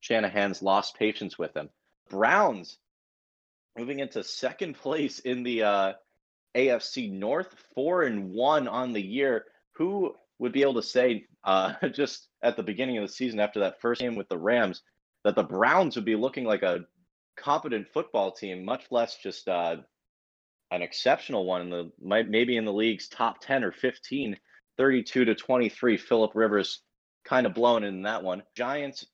Shanahan's 0.00 0.62
lost 0.62 0.98
patience 0.98 1.38
with 1.38 1.56
him. 1.56 1.68
Browns 2.08 2.78
moving 3.78 4.00
into 4.00 4.24
second 4.24 4.74
place 4.82 5.20
in 5.20 5.42
the 5.42 5.62
uh, 5.62 5.92
AFC 6.56 7.10
North, 7.12 7.54
four 7.74 8.02
and 8.02 8.32
one 8.32 8.68
on 8.68 8.92
the 8.92 9.02
year. 9.02 9.44
Who 9.76 10.14
would 10.38 10.52
be 10.52 10.62
able 10.62 10.74
to 10.74 10.82
say 10.82 11.26
uh, 11.44 11.74
just 11.92 12.28
at 12.42 12.56
the 12.56 12.62
beginning 12.62 12.98
of 12.98 13.06
the 13.06 13.12
season 13.12 13.40
after 13.40 13.60
that 13.60 13.80
first 13.80 14.00
game 14.00 14.16
with 14.16 14.28
the 14.28 14.38
Rams 14.38 14.82
that 15.24 15.34
the 15.34 15.42
Browns 15.42 15.96
would 15.96 16.04
be 16.04 16.16
looking 16.16 16.44
like 16.44 16.62
a 16.62 16.86
competent 17.36 17.88
football 17.88 18.32
team, 18.32 18.64
much 18.64 18.84
less 18.90 19.16
just 19.16 19.48
uh, 19.48 19.76
an 20.70 20.82
exceptional 20.82 21.44
one 21.44 21.62
in 21.62 21.70
the 21.70 21.90
maybe 22.00 22.56
in 22.56 22.64
the 22.64 22.72
league's 22.72 23.08
top 23.08 23.40
10 23.40 23.64
or 23.64 23.72
15 23.72 24.36
32 24.78 25.24
to 25.26 25.34
23 25.34 25.96
philip 25.96 26.30
rivers 26.34 26.82
kind 27.24 27.46
of 27.46 27.54
blown 27.54 27.84
in 27.84 28.02
that 28.02 28.22
one 28.22 28.42
giants 28.56 29.04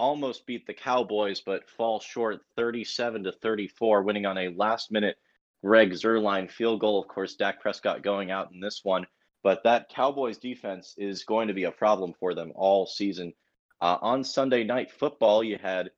almost 0.00 0.46
beat 0.46 0.66
the 0.66 0.74
cowboys 0.74 1.40
but 1.40 1.68
fall 1.68 2.00
short 2.00 2.40
37 2.56 3.24
to 3.24 3.32
34 3.32 4.02
winning 4.02 4.26
on 4.26 4.38
a 4.38 4.48
last 4.48 4.90
minute 4.90 5.16
greg 5.62 5.92
zuerlein 5.92 6.50
field 6.50 6.80
goal. 6.80 7.00
Of 7.00 7.08
course 7.08 7.34
dak 7.34 7.60
prescott 7.60 8.02
going 8.02 8.30
out 8.30 8.50
in 8.52 8.60
this 8.60 8.80
one 8.82 9.06
but 9.42 9.62
that 9.64 9.88
cowboys 9.90 10.38
defense 10.38 10.94
is 10.98 11.24
going 11.24 11.48
to 11.48 11.54
be 11.54 11.64
a 11.64 11.70
problem 11.70 12.14
for 12.18 12.34
them 12.34 12.52
all 12.54 12.86
season. 12.86 13.32
Uh, 13.80 13.98
on 14.00 14.24
sunday 14.24 14.64
night 14.64 14.90
football 14.90 15.44
you 15.44 15.58
had 15.58 15.90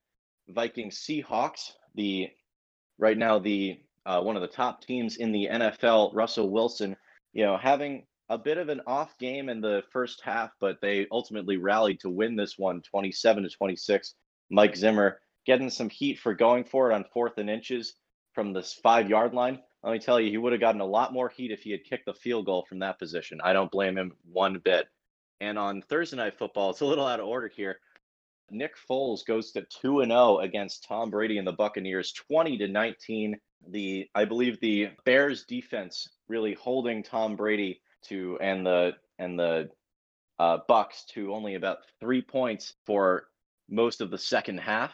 vikings 0.49 0.99
seahawks 0.99 1.73
the 1.95 2.29
right 2.99 3.17
now 3.17 3.39
the 3.39 3.79
uh, 4.05 4.21
one 4.21 4.37
of 4.37 4.43
the 4.43 4.49
top 4.49 4.85
teams 4.85 5.17
in 5.17 5.33
the 5.33 5.49
NFL, 5.51 6.15
Russell 6.15 6.51
Wilson, 6.51 6.97
you 7.33 7.45
know, 7.45 7.57
having 7.57 8.05
a 8.33 8.39
bit 8.39 8.57
of 8.57 8.71
an 8.71 8.81
off 8.87 9.19
game 9.19 9.51
in 9.51 9.61
the 9.61 9.83
first 9.91 10.23
half, 10.23 10.53
but 10.59 10.81
they 10.81 11.07
ultimately 11.13 11.59
rallied 11.59 12.01
to 12.01 12.09
win 12.09 12.35
this 12.35 12.57
one 12.57 12.81
27 12.81 13.43
to 13.43 13.51
26. 13.51 14.15
Mike 14.51 14.75
Zimmer 14.75 15.21
getting 15.45 15.69
some 15.69 15.91
heat 15.91 16.19
for 16.19 16.33
going 16.33 16.65
for 16.65 16.91
it 16.91 16.95
on 16.95 17.05
fourth 17.13 17.37
and 17.37 17.51
inches 17.51 17.95
from 18.33 18.55
this 18.55 18.73
five 18.73 19.11
yard 19.11 19.35
line. 19.35 19.61
Let 19.83 19.93
me 19.93 19.99
tell 19.99 20.19
you, 20.19 20.31
he 20.31 20.39
would 20.39 20.53
have 20.53 20.63
gotten 20.63 20.81
a 20.81 20.87
lot 20.87 21.13
more 21.13 21.29
heat 21.29 21.51
if 21.51 21.61
he 21.61 21.73
had 21.73 21.85
kicked 21.85 22.07
the 22.07 22.15
field 22.15 22.47
goal 22.47 22.65
from 22.67 22.79
that 22.79 22.99
position. 22.99 23.39
I 23.45 23.53
don't 23.53 23.71
blame 23.71 23.99
him 23.99 24.13
one 24.25 24.59
bit. 24.65 24.87
And 25.43 25.59
on 25.59 25.83
Thursday 25.83 26.17
night 26.17 26.39
football, 26.39 26.71
it's 26.71 26.81
a 26.81 26.87
little 26.87 27.07
out 27.07 27.21
of 27.21 27.27
order 27.27 27.49
here. 27.55 27.81
Nick 28.51 28.77
Foles 28.89 29.27
goes 29.27 29.53
to 29.53 29.67
2 29.83 30.01
and 30.01 30.11
0 30.11 30.39
against 30.39 30.85
Tom 30.89 31.11
Brady 31.11 31.37
and 31.37 31.47
the 31.47 31.53
Buccaneers 31.53 32.13
20 32.13 32.57
to 32.59 32.69
19 32.69 33.37
the 33.69 34.09
I 34.15 34.25
believe 34.25 34.61
the 34.61 34.89
Bears 35.05 35.45
defense 35.45 36.09
really 36.29 36.55
holding 36.55 37.03
Tom 37.03 37.37
Brady 37.37 37.81
to 38.09 38.39
and 38.41 38.67
the 38.67 38.93
and 39.19 39.39
the 39.39 39.71
uh, 40.39 40.59
Bucks 40.69 41.05
to 41.15 41.33
only 41.33 41.55
about 41.55 41.79
three 42.01 42.23
points 42.23 42.75
for 42.87 43.29
most 43.69 44.01
of 44.01 44.11
the 44.11 44.19
second 44.19 44.59
half, 44.59 44.93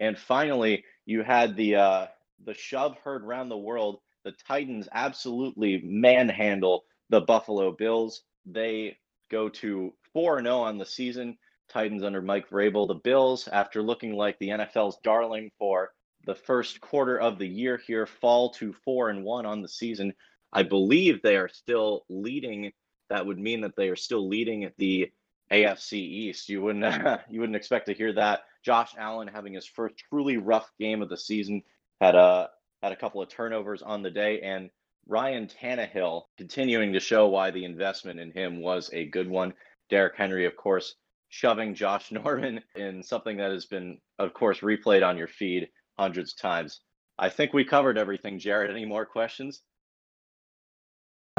and 0.00 0.18
finally 0.18 0.84
you 1.06 1.22
had 1.22 1.56
the 1.56 1.76
uh, 1.76 2.06
the 2.44 2.54
shove 2.54 2.96
heard 3.04 3.24
around 3.24 3.48
the 3.48 3.56
world. 3.56 4.00
The 4.24 4.32
Titans 4.46 4.88
absolutely 4.92 5.82
manhandle 5.84 6.84
the 7.10 7.20
Buffalo 7.20 7.72
Bills. 7.72 8.22
They 8.46 8.96
go 9.30 9.48
to 9.48 9.92
four 10.12 10.38
and 10.38 10.46
zero 10.46 10.58
oh 10.58 10.62
on 10.62 10.78
the 10.78 10.86
season. 10.86 11.36
Titans 11.68 12.04
under 12.04 12.22
Mike 12.22 12.48
Vrabel. 12.48 12.86
The 12.86 12.94
Bills, 12.94 13.48
after 13.48 13.82
looking 13.82 14.14
like 14.14 14.38
the 14.38 14.50
NFL's 14.50 14.98
darling 15.02 15.50
for 15.58 15.92
the 16.26 16.34
first 16.34 16.80
quarter 16.80 17.18
of 17.18 17.38
the 17.38 17.46
year 17.46 17.80
here 17.86 18.06
fall 18.06 18.50
to 18.50 18.72
four 18.84 19.10
and 19.10 19.24
one 19.24 19.46
on 19.46 19.62
the 19.62 19.68
season. 19.68 20.14
I 20.54 20.62
believe 20.62 21.20
they 21.20 21.36
are 21.36 21.48
still 21.48 22.04
leading. 22.08 22.72
That 23.10 23.26
would 23.26 23.38
mean 23.38 23.60
that 23.62 23.76
they 23.76 23.88
are 23.88 23.96
still 23.96 24.26
leading 24.26 24.70
the 24.78 25.12
AFC 25.50 25.94
East. 25.94 26.48
You 26.48 26.62
wouldn't 26.62 26.84
you 27.30 27.40
wouldn't 27.40 27.56
expect 27.56 27.86
to 27.86 27.94
hear 27.94 28.12
that. 28.14 28.44
Josh 28.64 28.94
Allen 28.96 29.28
having 29.28 29.52
his 29.52 29.66
first 29.66 29.96
truly 30.08 30.38
rough 30.38 30.70
game 30.78 31.02
of 31.02 31.10
the 31.10 31.18
season 31.18 31.62
had 32.00 32.14
a 32.14 32.50
had 32.82 32.92
a 32.92 32.96
couple 32.96 33.20
of 33.20 33.28
turnovers 33.28 33.82
on 33.82 34.02
the 34.02 34.10
day, 34.10 34.40
and 34.40 34.70
Ryan 35.06 35.48
Tannehill 35.48 36.22
continuing 36.38 36.92
to 36.92 37.00
show 37.00 37.28
why 37.28 37.50
the 37.50 37.64
investment 37.64 38.20
in 38.20 38.30
him 38.30 38.62
was 38.62 38.90
a 38.92 39.06
good 39.06 39.28
one. 39.28 39.52
Derrick 39.90 40.16
Henry, 40.16 40.46
of 40.46 40.56
course, 40.56 40.94
shoving 41.28 41.74
Josh 41.74 42.10
Norman 42.12 42.62
in 42.74 43.02
something 43.02 43.36
that 43.38 43.50
has 43.50 43.66
been, 43.66 43.98
of 44.18 44.32
course, 44.32 44.60
replayed 44.60 45.06
on 45.06 45.18
your 45.18 45.28
feed 45.28 45.68
hundreds 45.98 46.32
of 46.32 46.38
times. 46.38 46.80
I 47.18 47.28
think 47.28 47.52
we 47.52 47.64
covered 47.64 47.98
everything, 47.98 48.38
Jarrett. 48.38 48.70
Any 48.70 48.84
more 48.84 49.04
questions? 49.04 49.62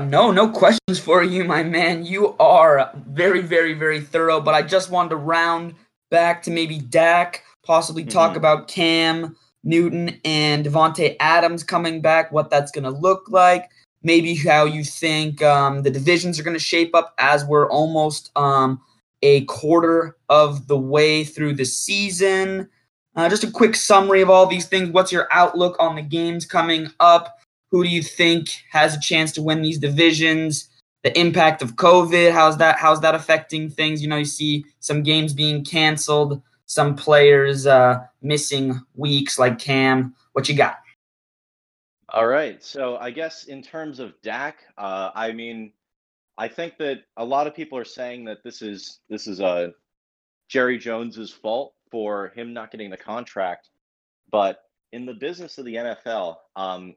No, 0.02 0.30
no 0.30 0.50
questions 0.50 1.00
for 1.00 1.24
you, 1.24 1.46
my 1.46 1.64
man. 1.64 2.06
You 2.06 2.36
are 2.38 2.92
very, 3.08 3.42
very, 3.42 3.74
very 3.74 4.02
thorough. 4.02 4.42
But 4.42 4.54
I 4.54 4.62
just 4.62 4.92
wanted 4.92 5.10
to 5.10 5.16
round 5.16 5.74
back 6.12 6.44
to 6.44 6.52
maybe 6.52 6.80
Dak, 6.80 7.44
possibly 7.66 8.04
mm-hmm. 8.04 8.10
talk 8.10 8.36
about 8.36 8.68
Cam 8.68 9.38
Newton 9.64 10.20
and 10.25 10.66
Davante 10.66 11.16
Adams 11.22 11.64
coming 11.64 12.02
back, 12.02 12.32
what 12.32 12.50
that's 12.50 12.72
going 12.72 12.84
to 12.84 12.90
look 12.90 13.30
like, 13.30 13.70
maybe 14.04 14.36
how 14.36 14.66
you 14.66 14.84
think 14.84 15.42
um, 15.42 15.82
the 15.82 15.90
divisions 15.90 16.38
are 16.40 16.44
going 16.44 16.58
to 16.58 16.60
shape 16.60 16.94
up 16.94 17.14
as 17.18 17.46
we're 17.46 17.70
almost 17.70 18.32
um, 18.36 18.82
a 19.22 19.46
quarter 19.46 20.18
of 20.28 20.68
the 20.68 20.78
way 20.78 21.24
through 21.24 21.54
the 21.54 21.66
season. 21.66 22.70
Uh, 23.16 23.30
just 23.30 23.46
a 23.46 23.52
quick 23.52 23.78
summary 23.78 24.22
of 24.22 24.30
all 24.30 24.46
these 24.46 24.68
things. 24.68 24.90
What's 24.90 25.12
your 25.12 25.30
outlook 25.32 25.78
on 25.80 25.96
the 25.96 26.02
games 26.02 26.46
coming 26.46 26.92
up? 27.00 27.40
Who 27.75 27.84
do 27.84 27.89
you 27.89 28.01
think 28.01 28.63
has 28.72 28.96
a 28.96 29.00
chance 29.01 29.34
to 29.34 29.41
win 29.41 29.62
these 29.62 29.77
divisions? 29.77 30.70
The 31.03 31.20
impact 31.20 31.62
of 31.62 31.75
COVID, 31.75 32.32
how's 32.32 32.55
that? 32.60 32.77
How's 32.79 33.01
that 33.01 33.15
affecting 33.15 33.70
things? 33.70 34.01
You 34.01 34.08
know, 34.08 34.15
you 34.15 34.24
see 34.24 34.63
some 34.79 35.03
games 35.03 35.34
being 35.34 35.65
canceled, 35.65 36.41
some 36.67 36.96
players 36.96 37.67
uh, 37.67 38.00
missing 38.22 38.79
weeks, 38.94 39.38
like 39.38 39.60
Cam. 39.60 40.15
What 40.32 40.48
you 40.48 40.55
got? 40.55 40.77
All 42.08 42.27
right. 42.27 42.63
So 42.63 42.96
I 42.96 43.12
guess 43.12 43.44
in 43.44 43.62
terms 43.62 44.00
of 44.00 44.13
Dak, 44.24 44.60
uh, 44.77 45.12
I 45.13 45.34
mean, 45.34 45.74
I 46.38 46.48
think 46.48 46.77
that 46.77 47.00
a 47.17 47.25
lot 47.25 47.46
of 47.46 47.53
people 47.53 47.77
are 47.77 47.84
saying 47.84 48.24
that 48.24 48.41
this 48.41 48.62
is 48.62 49.01
this 49.10 49.27
is 49.27 49.41
a 49.41 49.46
uh, 49.46 49.67
Jerry 50.48 50.77
Jones's 50.77 51.29
fault 51.29 51.74
for 51.91 52.32
him 52.38 52.53
not 52.53 52.72
getting 52.72 52.89
the 52.89 52.96
contract. 52.96 53.67
But 54.32 54.62
in 54.94 55.05
the 55.05 55.13
business 55.13 55.58
of 55.58 55.65
the 55.65 55.75
NFL, 55.75 56.38
um, 56.55 56.96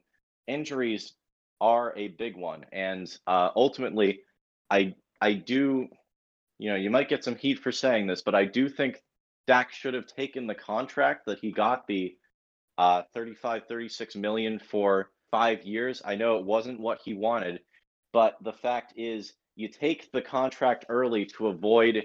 injuries 0.49 1.13
are 1.61 1.93
a 1.95 2.09
big 2.09 2.35
one, 2.35 2.65
and 2.71 3.07
uh, 3.27 3.49
ultimately, 3.55 4.21
I 4.69 4.95
I 5.21 5.33
do, 5.33 5.87
you 6.57 6.69
know, 6.69 6.75
you 6.75 6.89
might 6.89 7.09
get 7.09 7.23
some 7.23 7.35
heat 7.35 7.59
for 7.59 7.71
saying 7.71 8.07
this, 8.07 8.21
but 8.21 8.35
I 8.35 8.45
do 8.45 8.69
think 8.69 9.01
Dak 9.47 9.71
should 9.71 9.93
have 9.93 10.07
taken 10.07 10.47
the 10.47 10.55
contract 10.55 11.25
that 11.25 11.39
he 11.39 11.51
got 11.51 11.87
the 11.87 12.15
uh, 12.77 13.03
35, 13.13 13.63
36 13.67 14.15
million 14.15 14.59
for 14.59 15.11
five 15.31 15.63
years. 15.63 16.01
I 16.05 16.15
know 16.15 16.37
it 16.37 16.45
wasn't 16.45 16.79
what 16.79 17.01
he 17.03 17.13
wanted, 17.13 17.59
but 18.13 18.37
the 18.41 18.53
fact 18.53 18.93
is, 18.95 19.33
you 19.55 19.67
take 19.67 20.09
the 20.11 20.21
contract 20.21 20.85
early 20.87 21.25
to 21.25 21.47
avoid 21.47 22.03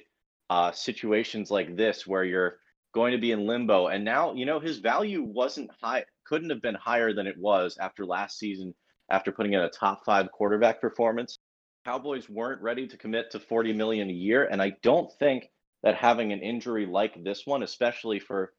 uh, 0.51 0.73
situations 0.73 1.51
like 1.51 1.77
this 1.77 2.07
where 2.07 2.25
you're 2.25 2.59
going 2.93 3.13
to 3.13 3.19
be 3.19 3.33
in 3.33 3.47
limbo. 3.47 3.89
And 3.89 4.05
now, 4.05 4.35
you 4.35 4.47
know, 4.47 4.59
his 4.59 4.79
value 4.79 5.23
wasn't 5.23 5.71
high, 5.83 6.05
couldn't 6.35 6.51
have 6.51 6.61
been 6.61 6.75
higher 6.75 7.13
than 7.13 7.29
it 7.29 7.39
was 7.39 7.79
after 7.79 8.05
last 8.05 8.41
season, 8.41 8.75
after 9.09 9.31
putting 9.31 9.53
in 9.53 9.61
a 9.61 9.69
top 9.69 10.05
five 10.05 10.33
quarterback 10.33 10.81
performance. 10.81 11.39
Cowboys 11.85 12.29
weren't 12.29 12.61
ready 12.61 12.89
to 12.89 12.97
commit 12.97 13.31
to 13.31 13.39
40 13.39 13.73
million 13.73 14.11
a 14.11 14.13
year. 14.13 14.49
And 14.51 14.61
I 14.61 14.73
don't 14.83 15.13
think 15.21 15.49
that 15.85 15.95
having 15.95 16.33
an 16.33 16.41
injury 16.41 16.87
like 16.87 17.23
this 17.23 17.47
one, 17.47 17.63
especially 17.63 18.19
for 18.19 18.53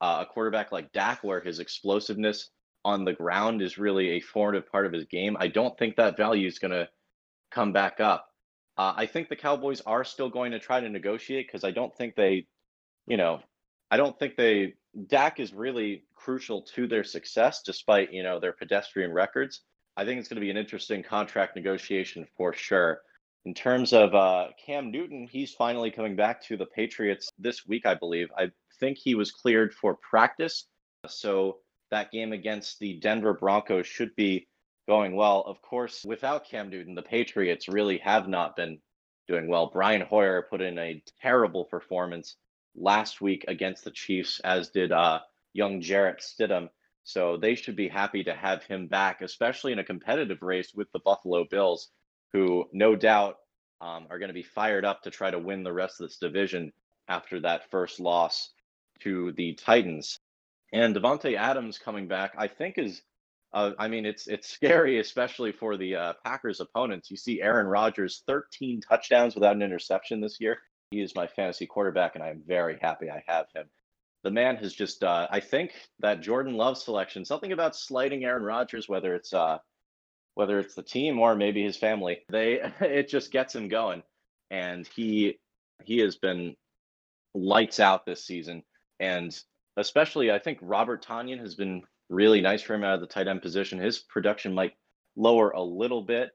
uh, 0.00 0.24
a 0.26 0.32
quarterback 0.32 0.72
like 0.72 0.90
Dak, 0.92 1.22
where 1.22 1.42
his 1.42 1.58
explosiveness 1.58 2.48
on 2.82 3.04
the 3.04 3.12
ground 3.12 3.60
is 3.60 3.76
really 3.76 4.12
a 4.12 4.20
formative 4.20 4.72
part 4.72 4.86
of 4.86 4.94
his 4.94 5.04
game, 5.04 5.36
I 5.38 5.48
don't 5.48 5.76
think 5.76 5.96
that 5.96 6.16
value 6.16 6.48
is 6.48 6.58
going 6.58 6.70
to 6.70 6.88
come 7.50 7.74
back 7.74 8.00
up. 8.00 8.26
Uh, 8.78 8.94
I 8.96 9.04
think 9.04 9.28
the 9.28 9.36
Cowboys 9.36 9.82
are 9.82 10.02
still 10.02 10.30
going 10.30 10.52
to 10.52 10.58
try 10.58 10.80
to 10.80 10.88
negotiate 10.88 11.46
because 11.46 11.62
I 11.62 11.72
don't 11.72 11.94
think 11.94 12.14
they, 12.14 12.46
you 13.06 13.18
know, 13.18 13.42
I 13.90 13.96
don't 13.96 14.18
think 14.18 14.36
they 14.36 14.74
Dak 15.06 15.40
is 15.40 15.52
really 15.52 16.04
crucial 16.14 16.62
to 16.62 16.86
their 16.86 17.04
success, 17.04 17.62
despite 17.62 18.12
you 18.12 18.22
know 18.22 18.38
their 18.38 18.52
pedestrian 18.52 19.12
records. 19.12 19.62
I 19.96 20.04
think 20.04 20.20
it's 20.20 20.28
going 20.28 20.36
to 20.36 20.44
be 20.44 20.50
an 20.50 20.56
interesting 20.56 21.02
contract 21.02 21.56
negotiation 21.56 22.26
for 22.36 22.52
sure. 22.52 23.00
In 23.44 23.54
terms 23.54 23.92
of 23.92 24.14
uh, 24.14 24.48
Cam 24.64 24.90
Newton, 24.90 25.26
he's 25.26 25.54
finally 25.54 25.90
coming 25.90 26.16
back 26.16 26.42
to 26.44 26.56
the 26.56 26.66
Patriots 26.66 27.30
this 27.38 27.66
week, 27.66 27.86
I 27.86 27.94
believe. 27.94 28.28
I 28.36 28.50
think 28.78 28.98
he 28.98 29.14
was 29.14 29.30
cleared 29.30 29.72
for 29.72 29.96
practice, 29.96 30.66
so 31.06 31.58
that 31.90 32.12
game 32.12 32.32
against 32.32 32.78
the 32.78 32.98
Denver 33.00 33.32
Broncos 33.32 33.86
should 33.86 34.14
be 34.16 34.46
going 34.86 35.16
well. 35.16 35.42
Of 35.46 35.62
course, 35.62 36.04
without 36.04 36.48
Cam 36.48 36.68
Newton, 36.68 36.94
the 36.94 37.02
Patriots 37.02 37.68
really 37.68 37.98
have 37.98 38.28
not 38.28 38.56
been 38.56 38.78
doing 39.26 39.48
well. 39.48 39.70
Brian 39.72 40.00
Hoyer 40.00 40.46
put 40.50 40.60
in 40.60 40.78
a 40.78 41.02
terrible 41.20 41.64
performance 41.64 42.36
last 42.80 43.20
week 43.20 43.44
against 43.48 43.84
the 43.84 43.90
Chiefs, 43.92 44.40
as 44.40 44.70
did 44.70 44.92
uh, 44.92 45.20
young 45.54 45.80
Jarrett 45.82 46.20
Stidham. 46.20 46.70
So 47.04 47.36
they 47.38 47.54
should 47.56 47.76
be 47.76 47.88
happy 47.88 48.24
to 48.24 48.34
have 48.34 48.64
him 48.64 48.88
back, 48.88 49.22
especially 49.22 49.72
in 49.72 49.78
a 49.80 49.84
competitive 49.84 50.42
race 50.42 50.72
with 50.74 50.90
the 50.92 51.00
Buffalo 51.00 51.44
Bills, 51.50 51.90
who 52.32 52.66
no 52.72 52.96
doubt 52.96 53.36
um, 53.80 54.06
are 54.10 54.18
going 54.18 54.28
to 54.30 54.34
be 54.34 54.42
fired 54.42 54.84
up 54.84 55.02
to 55.02 55.10
try 55.10 55.30
to 55.30 55.38
win 55.38 55.64
the 55.64 55.72
rest 55.72 56.00
of 56.00 56.08
this 56.08 56.18
division 56.18 56.72
after 57.08 57.40
that 57.40 57.70
first 57.70 58.00
loss 58.00 58.52
to 59.00 59.32
the 59.32 59.54
Titans. 59.54 60.20
And 60.72 60.94
Davante 60.94 61.36
Adams 61.36 61.78
coming 61.78 62.08
back, 62.08 62.34
I 62.38 62.48
think, 62.48 62.78
is 62.78 63.02
Uh, 63.52 63.72
I 63.78 63.88
mean, 63.88 64.06
it's 64.06 64.26
it's 64.28 64.48
scary, 64.48 64.98
especially 65.00 65.52
for 65.52 65.76
the 65.78 65.96
uh, 65.96 66.12
Packers 66.24 66.60
opponents. 66.60 67.10
You 67.10 67.16
see 67.16 67.42
Aaron 67.42 67.66
Rodgers, 67.66 68.22
13 68.26 68.80
touchdowns 68.82 69.34
without 69.34 69.56
an 69.56 69.62
interception 69.62 70.20
this 70.20 70.38
year. 70.40 70.58
He 70.90 71.00
is 71.00 71.14
my 71.14 71.26
fantasy 71.26 71.66
quarterback, 71.66 72.14
and 72.14 72.24
I'm 72.24 72.42
very 72.46 72.78
happy 72.80 73.10
I 73.10 73.22
have 73.26 73.46
him. 73.54 73.66
The 74.24 74.30
man 74.30 74.56
has 74.56 74.72
just, 74.72 75.04
uh, 75.04 75.28
I 75.30 75.40
think 75.40 75.72
that 76.00 76.20
Jordan 76.20 76.54
Love 76.54 76.78
selection, 76.78 77.24
something 77.24 77.52
about 77.52 77.76
slighting 77.76 78.24
Aaron 78.24 78.42
Rodgers, 78.42 78.88
whether 78.88 79.14
it's 79.14 79.32
uh, 79.32 79.58
whether 80.34 80.58
it's 80.58 80.74
the 80.74 80.82
team 80.82 81.18
or 81.18 81.34
maybe 81.34 81.62
his 81.62 81.76
family, 81.76 82.20
they 82.28 82.60
it 82.80 83.08
just 83.08 83.30
gets 83.30 83.54
him 83.54 83.68
going, 83.68 84.02
and 84.50 84.86
he 84.86 85.38
he 85.84 85.98
has 85.98 86.16
been 86.16 86.56
lights 87.34 87.80
out 87.80 88.06
this 88.06 88.24
season, 88.24 88.62
and 88.98 89.38
especially 89.76 90.30
I 90.30 90.38
think 90.38 90.58
Robert 90.62 91.04
Tonyan 91.04 91.40
has 91.40 91.54
been 91.54 91.82
really 92.08 92.40
nice 92.40 92.62
for 92.62 92.74
him 92.74 92.84
out 92.84 92.94
of 92.94 93.00
the 93.00 93.06
tight 93.06 93.28
end 93.28 93.42
position. 93.42 93.78
His 93.78 93.98
production 93.98 94.54
might 94.54 94.72
lower 95.16 95.50
a 95.50 95.62
little 95.62 96.02
bit 96.02 96.30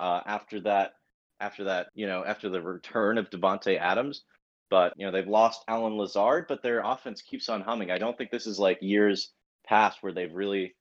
uh, 0.00 0.20
after 0.26 0.60
that. 0.60 0.94
After 1.42 1.64
that, 1.64 1.88
you 1.94 2.06
know, 2.06 2.24
after 2.24 2.48
the 2.48 2.62
return 2.62 3.18
of 3.18 3.28
Davante 3.28 3.78
Adams, 3.78 4.22
but 4.70 4.94
you 4.96 5.04
know 5.04 5.12
they've 5.12 5.28
lost 5.28 5.64
Allen 5.68 5.98
Lazard, 5.98 6.46
but 6.48 6.62
their 6.62 6.80
offense 6.80 7.20
keeps 7.20 7.48
on 7.50 7.60
humming. 7.60 7.90
I 7.90 7.98
don't 7.98 8.16
think 8.16 8.30
this 8.30 8.46
is 8.46 8.58
like 8.58 8.78
years 8.80 9.32
past 9.66 9.98
where 10.02 10.12
they've 10.12 10.32
really 10.32 10.74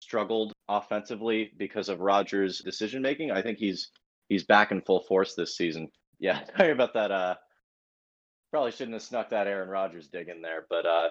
struggled 0.00 0.52
offensively 0.68 1.52
because 1.56 1.88
of 1.88 2.00
Rodgers' 2.00 2.58
decision 2.58 3.00
making. 3.00 3.30
I 3.30 3.42
think 3.42 3.58
he's 3.58 3.90
he's 4.28 4.44
back 4.44 4.70
in 4.70 4.82
full 4.82 5.04
force 5.04 5.34
this 5.34 5.56
season. 5.56 5.88
Yeah, 6.20 6.40
sorry 6.56 6.72
about 6.72 6.94
that. 6.94 7.12
Uh, 7.12 7.36
probably 8.50 8.72
shouldn't 8.72 8.94
have 8.94 9.02
snuck 9.02 9.30
that 9.30 9.46
Aaron 9.46 9.68
Rodgers 9.68 10.08
dig 10.08 10.28
in 10.28 10.42
there, 10.42 10.66
but 10.68 10.84
uh, 10.84 11.10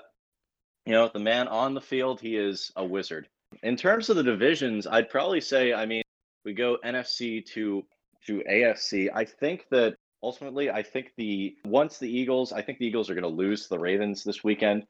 you 0.86 0.92
know, 0.92 1.10
the 1.14 1.20
man 1.20 1.48
on 1.48 1.74
the 1.74 1.80
field, 1.80 2.20
he 2.20 2.36
is 2.36 2.74
a 2.76 2.84
wizard. 2.86 3.30
In 3.64 3.78
terms 3.78 4.10
of 4.10 4.18
the 4.18 4.24
divisions, 4.24 4.86
I'd 4.86 5.10
probably 5.10 5.40
say, 5.40 5.74
I 5.74 5.86
mean, 5.86 6.04
we 6.44 6.54
go 6.54 6.78
NFC 6.84 7.46
to 7.54 7.86
to 8.26 8.44
AFC. 8.50 9.10
I 9.14 9.26
think 9.26 9.66
that 9.72 9.96
ultimately, 10.24 10.70
I 10.70 10.84
think 10.84 11.14
the 11.18 11.56
once 11.66 11.98
the 11.98 12.10
Eagles, 12.10 12.52
I 12.52 12.62
think 12.62 12.80
the 12.80 12.88
Eagles 12.88 13.10
are 13.10 13.14
going 13.14 13.24
to 13.24 13.30
lose 13.30 13.64
to 13.64 13.70
the 13.70 13.80
Ravens 13.80 14.24
this 14.24 14.44
weekend, 14.44 14.86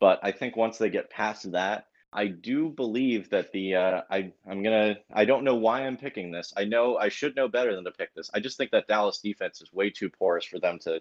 but 0.00 0.18
I 0.22 0.32
think 0.32 0.56
once 0.56 0.78
they 0.78 0.90
get 0.90 1.10
past 1.10 1.52
that, 1.52 1.86
I 2.12 2.26
do 2.26 2.70
believe 2.70 3.30
that 3.30 3.52
the 3.52 3.76
uh, 3.76 4.00
I 4.10 4.32
I'm 4.48 4.62
gonna 4.62 4.96
I 5.12 5.24
don't 5.24 5.44
know 5.44 5.54
why 5.54 5.86
I'm 5.86 5.96
picking 5.96 6.32
this. 6.32 6.52
I 6.56 6.64
know 6.64 6.96
I 6.96 7.08
should 7.08 7.36
know 7.36 7.48
better 7.48 7.74
than 7.74 7.84
to 7.84 7.92
pick 7.92 8.14
this. 8.14 8.30
I 8.34 8.40
just 8.40 8.56
think 8.56 8.72
that 8.72 8.88
Dallas 8.88 9.20
defense 9.20 9.60
is 9.60 9.72
way 9.72 9.90
too 9.90 10.10
porous 10.10 10.44
for 10.44 10.58
them 10.58 10.78
to 10.80 11.00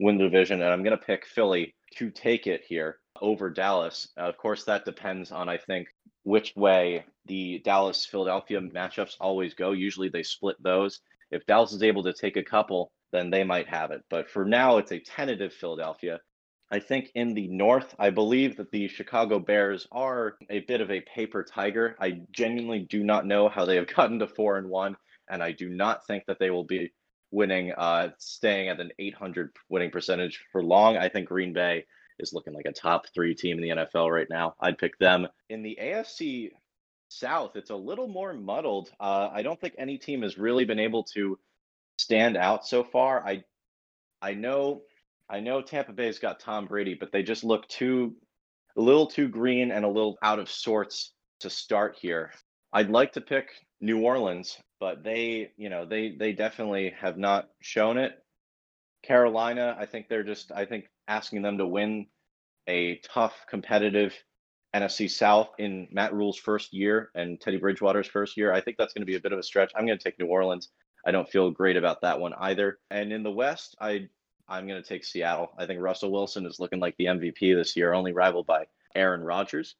win 0.00 0.18
the 0.18 0.24
division, 0.24 0.60
and 0.62 0.72
I'm 0.72 0.82
gonna 0.82 0.96
pick 0.96 1.26
Philly 1.26 1.74
to 1.96 2.10
take 2.10 2.46
it 2.46 2.64
here 2.64 2.98
over 3.20 3.50
Dallas. 3.50 4.08
Uh, 4.18 4.22
of 4.22 4.36
course, 4.36 4.64
that 4.64 4.84
depends 4.84 5.30
on, 5.30 5.48
I 5.48 5.58
think, 5.58 5.88
which 6.24 6.54
way 6.56 7.04
the 7.26 7.60
Dallas 7.64 8.04
Philadelphia 8.06 8.60
matchups 8.60 9.16
always 9.20 9.54
go. 9.54 9.72
Usually 9.72 10.08
they 10.08 10.22
split 10.22 10.56
those. 10.62 11.00
If 11.30 11.46
Dallas 11.46 11.72
is 11.72 11.82
able 11.82 12.02
to 12.04 12.12
take 12.12 12.36
a 12.36 12.42
couple, 12.42 12.92
then 13.12 13.30
they 13.30 13.44
might 13.44 13.68
have 13.68 13.90
it. 13.90 14.02
But 14.08 14.30
for 14.30 14.44
now, 14.44 14.78
it's 14.78 14.92
a 14.92 15.00
tentative 15.00 15.52
Philadelphia. 15.52 16.20
I 16.70 16.80
think 16.80 17.10
in 17.14 17.34
the 17.34 17.48
North, 17.48 17.94
I 17.98 18.10
believe 18.10 18.56
that 18.56 18.70
the 18.70 18.88
Chicago 18.88 19.38
Bears 19.38 19.86
are 19.92 20.38
a 20.48 20.60
bit 20.60 20.80
of 20.80 20.90
a 20.90 21.02
paper 21.02 21.44
tiger. 21.44 21.96
I 22.00 22.22
genuinely 22.30 22.80
do 22.80 23.04
not 23.04 23.26
know 23.26 23.48
how 23.48 23.66
they 23.66 23.76
have 23.76 23.86
gotten 23.94 24.18
to 24.20 24.26
four 24.26 24.56
and 24.56 24.68
one, 24.68 24.96
and 25.28 25.42
I 25.42 25.52
do 25.52 25.68
not 25.68 26.06
think 26.06 26.24
that 26.26 26.38
they 26.38 26.50
will 26.50 26.64
be 26.64 26.92
winning, 27.30 27.72
uh, 27.72 28.10
staying 28.18 28.68
at 28.68 28.80
an 28.80 28.90
800 28.98 29.50
winning 29.68 29.90
percentage 29.90 30.44
for 30.50 30.62
long. 30.62 30.96
I 30.96 31.08
think 31.08 31.28
Green 31.28 31.52
Bay 31.52 31.84
is 32.18 32.32
looking 32.32 32.54
like 32.54 32.66
a 32.66 32.72
top 32.72 33.06
three 33.14 33.34
team 33.34 33.58
in 33.58 33.62
the 33.62 33.84
NFL 33.84 34.10
right 34.10 34.28
now. 34.30 34.54
I'd 34.60 34.78
pick 34.78 34.98
them. 34.98 35.26
In 35.48 35.62
the 35.62 35.78
AFC 35.80 36.50
South, 37.08 37.56
it's 37.56 37.70
a 37.70 37.76
little 37.76 38.08
more 38.08 38.32
muddled. 38.32 38.90
Uh, 38.98 39.28
I 39.32 39.42
don't 39.42 39.60
think 39.60 39.74
any 39.78 39.98
team 39.98 40.22
has 40.22 40.38
really 40.38 40.64
been 40.64 40.78
able 40.78 41.04
to 41.14 41.38
stand 41.98 42.36
out 42.36 42.66
so 42.66 42.84
far. 42.84 43.26
I 43.26 43.44
I 44.20 44.34
know 44.34 44.82
I 45.28 45.40
know 45.40 45.62
Tampa 45.62 45.92
Bay's 45.92 46.18
got 46.18 46.40
Tom 46.40 46.66
Brady, 46.66 46.94
but 46.94 47.12
they 47.12 47.22
just 47.22 47.44
look 47.44 47.68
too 47.68 48.14
a 48.76 48.80
little 48.80 49.06
too 49.06 49.28
green 49.28 49.70
and 49.70 49.84
a 49.84 49.88
little 49.88 50.18
out 50.22 50.38
of 50.38 50.50
sorts 50.50 51.12
to 51.40 51.50
start 51.50 51.96
here. 52.00 52.32
I'd 52.72 52.90
like 52.90 53.12
to 53.12 53.20
pick 53.20 53.50
New 53.80 54.00
Orleans, 54.00 54.58
but 54.80 55.04
they, 55.04 55.52
you 55.56 55.68
know, 55.68 55.84
they 55.84 56.14
they 56.18 56.32
definitely 56.32 56.94
have 56.98 57.18
not 57.18 57.48
shown 57.60 57.98
it. 57.98 58.12
Carolina, 59.02 59.76
I 59.78 59.86
think 59.86 60.08
they're 60.08 60.22
just 60.22 60.52
I 60.52 60.64
think 60.64 60.86
asking 61.08 61.42
them 61.42 61.58
to 61.58 61.66
win 61.66 62.06
a 62.68 62.96
tough, 62.98 63.34
competitive 63.48 64.14
NFC 64.74 65.10
South 65.10 65.50
in 65.58 65.88
Matt 65.90 66.14
Rhule's 66.14 66.38
first 66.38 66.72
year 66.72 67.10
and 67.14 67.40
Teddy 67.40 67.58
Bridgewater's 67.58 68.06
first 68.06 68.36
year. 68.36 68.52
I 68.52 68.60
think 68.60 68.76
that's 68.78 68.94
going 68.94 69.02
to 69.02 69.06
be 69.06 69.16
a 69.16 69.20
bit 69.20 69.32
of 69.32 69.38
a 69.38 69.42
stretch. 69.42 69.72
I'm 69.76 69.86
going 69.86 69.98
to 69.98 70.04
take 70.04 70.18
New 70.18 70.26
Orleans. 70.26 70.70
I 71.06 71.10
don't 71.10 71.28
feel 71.28 71.50
great 71.50 71.76
about 71.76 72.00
that 72.02 72.18
one 72.18 72.32
either. 72.38 72.78
And 72.90 73.12
in 73.12 73.22
the 73.22 73.30
West, 73.30 73.76
I 73.80 74.08
I'm 74.48 74.66
going 74.66 74.82
to 74.82 74.88
take 74.88 75.04
Seattle. 75.04 75.50
I 75.58 75.66
think 75.66 75.80
Russell 75.80 76.12
Wilson 76.12 76.46
is 76.46 76.60
looking 76.60 76.80
like 76.80 76.96
the 76.96 77.06
MVP 77.06 77.54
this 77.54 77.76
year, 77.76 77.92
only 77.92 78.12
rivaled 78.12 78.46
by 78.46 78.66
Aaron 78.94 79.22
Rodgers. 79.22 79.76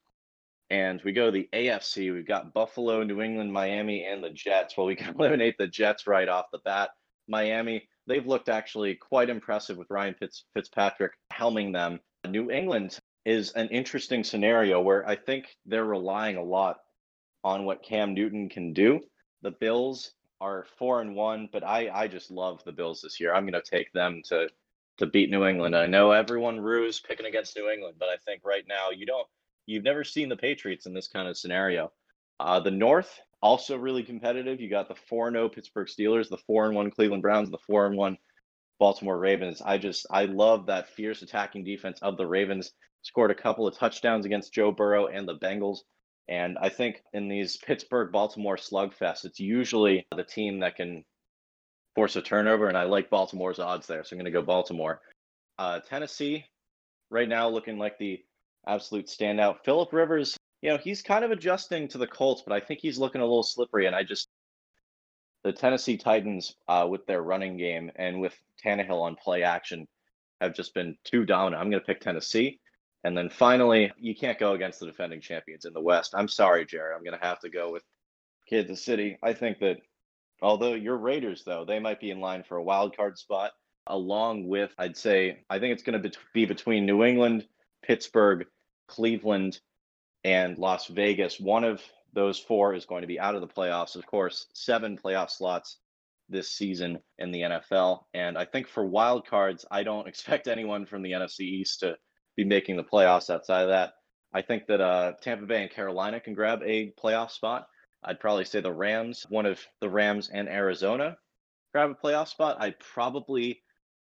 And 0.69 1.01
we 1.03 1.11
go 1.11 1.25
to 1.25 1.31
the 1.31 1.49
AFC. 1.53 2.11
We've 2.11 2.27
got 2.27 2.53
Buffalo, 2.53 3.03
New 3.03 3.21
England, 3.21 3.53
Miami, 3.53 4.05
and 4.05 4.23
the 4.23 4.31
Jets. 4.31 4.75
Well, 4.75 4.87
we 4.87 4.95
can 4.95 5.13
eliminate 5.19 5.57
the 5.57 5.67
Jets 5.67 6.07
right 6.07 6.27
off 6.27 6.45
the 6.51 6.59
bat. 6.59 6.91
Miami, 7.27 7.87
they've 8.07 8.25
looked 8.25 8.49
actually 8.49 8.95
quite 8.95 9.29
impressive 9.29 9.77
with 9.77 9.89
Ryan 9.89 10.15
Fitz, 10.15 10.45
Fitzpatrick 10.53 11.13
helming 11.31 11.73
them. 11.73 11.99
New 12.27 12.51
England 12.51 12.97
is 13.25 13.51
an 13.53 13.69
interesting 13.69 14.23
scenario 14.23 14.81
where 14.81 15.07
I 15.07 15.15
think 15.15 15.45
they're 15.65 15.85
relying 15.85 16.37
a 16.37 16.43
lot 16.43 16.77
on 17.43 17.65
what 17.65 17.83
Cam 17.83 18.13
Newton 18.13 18.49
can 18.49 18.73
do. 18.73 19.01
The 19.41 19.51
Bills 19.51 20.13
are 20.41 20.65
four 20.77 21.01
and 21.01 21.15
one, 21.15 21.49
but 21.51 21.63
I 21.63 21.89
I 21.89 22.07
just 22.07 22.31
love 22.31 22.61
the 22.65 22.71
Bills 22.71 23.01
this 23.01 23.19
year. 23.19 23.33
I'm 23.33 23.45
going 23.45 23.61
to 23.61 23.69
take 23.69 23.91
them 23.93 24.21
to 24.25 24.49
to 24.97 25.05
beat 25.05 25.29
New 25.29 25.45
England. 25.45 25.75
I 25.75 25.87
know 25.87 26.11
everyone 26.11 26.59
rues 26.59 26.99
picking 26.99 27.25
against 27.25 27.55
New 27.55 27.69
England, 27.69 27.95
but 27.99 28.09
I 28.09 28.17
think 28.25 28.41
right 28.45 28.63
now 28.67 28.89
you 28.91 29.05
don't 29.05 29.27
you've 29.65 29.83
never 29.83 30.03
seen 30.03 30.29
the 30.29 30.35
Patriots 30.35 30.85
in 30.85 30.93
this 30.93 31.07
kind 31.07 31.27
of 31.27 31.37
scenario. 31.37 31.91
Uh, 32.39 32.59
the 32.59 32.71
North 32.71 33.19
also 33.43 33.77
really 33.77 34.03
competitive. 34.03 34.61
You 34.61 34.69
got 34.69 34.87
the 34.87 34.95
4 34.95 35.29
0 35.31 35.49
Pittsburgh 35.49 35.87
Steelers, 35.87 36.29
the 36.29 36.37
4 36.37 36.71
1 36.71 36.91
Cleveland 36.91 37.21
Browns, 37.21 37.51
the 37.51 37.59
4 37.59 37.91
1 37.91 38.17
Baltimore 38.79 39.19
Ravens. 39.19 39.61
I 39.61 39.77
just, 39.77 40.07
I 40.09 40.25
love 40.25 40.65
that 40.65 40.89
fierce 40.89 41.21
attacking 41.21 41.65
defense 41.65 41.99
of 42.01 42.17
the 42.17 42.25
Ravens. 42.25 42.71
Scored 43.03 43.31
a 43.31 43.35
couple 43.35 43.67
of 43.67 43.77
touchdowns 43.77 44.25
against 44.25 44.53
Joe 44.53 44.71
Burrow 44.71 45.07
and 45.07 45.27
the 45.27 45.37
Bengals. 45.37 45.79
And 46.29 46.57
I 46.57 46.69
think 46.69 47.03
in 47.11 47.27
these 47.27 47.57
Pittsburgh 47.57 48.13
Baltimore 48.13 48.55
slugfests, 48.55 49.25
it's 49.25 49.41
usually 49.41 50.07
the 50.15 50.23
team 50.23 50.61
that 50.61 50.77
can 50.77 51.03
force 51.95 52.15
a 52.15 52.21
turnover. 52.21 52.69
And 52.69 52.77
I 52.77 52.85
like 52.85 53.09
Baltimore's 53.09 53.59
odds 53.59 53.87
there. 53.87 54.05
So 54.05 54.13
I'm 54.13 54.19
going 54.19 54.31
to 54.31 54.31
go 54.31 54.41
Baltimore. 54.41 55.01
Uh, 55.59 55.81
Tennessee, 55.81 56.45
right 57.09 57.27
now, 57.27 57.49
looking 57.49 57.77
like 57.77 57.97
the 57.97 58.23
absolute 58.65 59.07
standout. 59.07 59.57
Philip 59.65 59.91
Rivers 59.91 60.37
you 60.63 60.69
know, 60.69 60.77
he's 60.77 61.01
kind 61.01 61.25
of 61.25 61.31
adjusting 61.31 61.89
to 61.89 61.97
the 61.97 62.07
Colts, 62.07 62.41
but 62.41 62.53
I 62.53 62.61
think 62.61 62.79
he's 62.79 62.97
looking 62.97 63.19
a 63.19 63.25
little 63.25 63.43
slippery. 63.43 63.85
And 63.85 63.93
I 63.93 64.03
just, 64.03 64.29
the 65.43 65.51
Tennessee 65.51 65.97
Titans 65.97 66.55
uh, 66.69 66.87
with 66.89 67.05
their 67.05 67.21
running 67.21 67.57
game 67.57 67.91
and 67.97 68.21
with 68.21 68.33
Tannehill 68.63 69.01
on 69.01 69.17
play 69.17 69.43
action 69.43 69.85
have 70.39 70.55
just 70.55 70.73
been 70.73 70.95
too 71.03 71.25
dominant. 71.25 71.61
I'm 71.61 71.69
going 71.69 71.81
to 71.81 71.85
pick 71.85 71.99
Tennessee. 71.99 72.61
And 73.03 73.17
then 73.17 73.29
finally, 73.29 73.91
you 73.97 74.15
can't 74.15 74.39
go 74.39 74.53
against 74.53 74.79
the 74.79 74.85
defending 74.85 75.19
champions 75.19 75.65
in 75.65 75.73
the 75.73 75.81
West. 75.81 76.13
I'm 76.15 76.29
sorry, 76.29 76.65
Jerry. 76.65 76.95
I'm 76.95 77.03
going 77.03 77.19
to 77.19 77.25
have 77.25 77.41
to 77.41 77.49
go 77.49 77.69
with 77.69 77.83
Kansas 78.49 78.85
City. 78.85 79.17
I 79.21 79.33
think 79.33 79.59
that 79.59 79.79
although 80.41 80.75
your 80.75 80.95
Raiders, 80.95 81.43
though, 81.45 81.65
they 81.65 81.79
might 81.79 81.99
be 81.99 82.09
in 82.09 82.21
line 82.21 82.43
for 82.47 82.55
a 82.55 82.63
wild 82.63 82.95
card 82.95 83.17
spot, 83.17 83.51
along 83.87 84.47
with, 84.47 84.73
I'd 84.77 84.95
say, 84.95 85.43
I 85.49 85.59
think 85.59 85.73
it's 85.73 85.83
going 85.83 86.01
to 86.01 86.11
be 86.33 86.45
between 86.45 86.85
New 86.85 87.03
England, 87.03 87.45
Pittsburgh, 87.85 88.45
Cleveland, 88.87 89.59
and 90.23 90.57
Las 90.57 90.87
Vegas. 90.87 91.39
One 91.39 91.63
of 91.63 91.81
those 92.13 92.39
four 92.39 92.73
is 92.73 92.85
going 92.85 93.01
to 93.01 93.07
be 93.07 93.19
out 93.19 93.35
of 93.35 93.41
the 93.41 93.47
playoffs. 93.47 93.95
Of 93.95 94.05
course, 94.05 94.47
seven 94.53 94.97
playoff 94.97 95.29
slots 95.29 95.77
this 96.29 96.51
season 96.51 96.99
in 97.17 97.31
the 97.31 97.41
NFL. 97.41 98.03
And 98.13 98.37
I 98.37 98.45
think 98.45 98.67
for 98.67 98.85
wild 98.85 99.27
cards, 99.27 99.65
I 99.69 99.83
don't 99.83 100.07
expect 100.09 100.47
anyone 100.47 100.85
from 100.85 101.01
the 101.01 101.11
NFC 101.11 101.41
East 101.41 101.81
to 101.81 101.97
be 102.35 102.43
making 102.43 102.77
the 102.77 102.83
playoffs 102.83 103.29
outside 103.29 103.63
of 103.63 103.69
that. 103.69 103.93
I 104.33 104.41
think 104.41 104.65
that 104.67 104.81
uh, 104.81 105.13
Tampa 105.21 105.45
Bay 105.45 105.61
and 105.61 105.71
Carolina 105.71 106.19
can 106.19 106.33
grab 106.33 106.61
a 106.65 106.91
playoff 107.01 107.29
spot. 107.29 107.67
I'd 108.03 108.19
probably 108.19 108.45
say 108.45 108.61
the 108.61 108.71
Rams, 108.71 109.25
one 109.29 109.45
of 109.45 109.59
the 109.79 109.89
Rams 109.89 110.29
and 110.33 110.49
Arizona, 110.49 111.17
grab 111.71 111.91
a 111.91 111.93
playoff 111.93 112.27
spot. 112.27 112.57
I'd 112.59 112.79
probably 112.79 113.61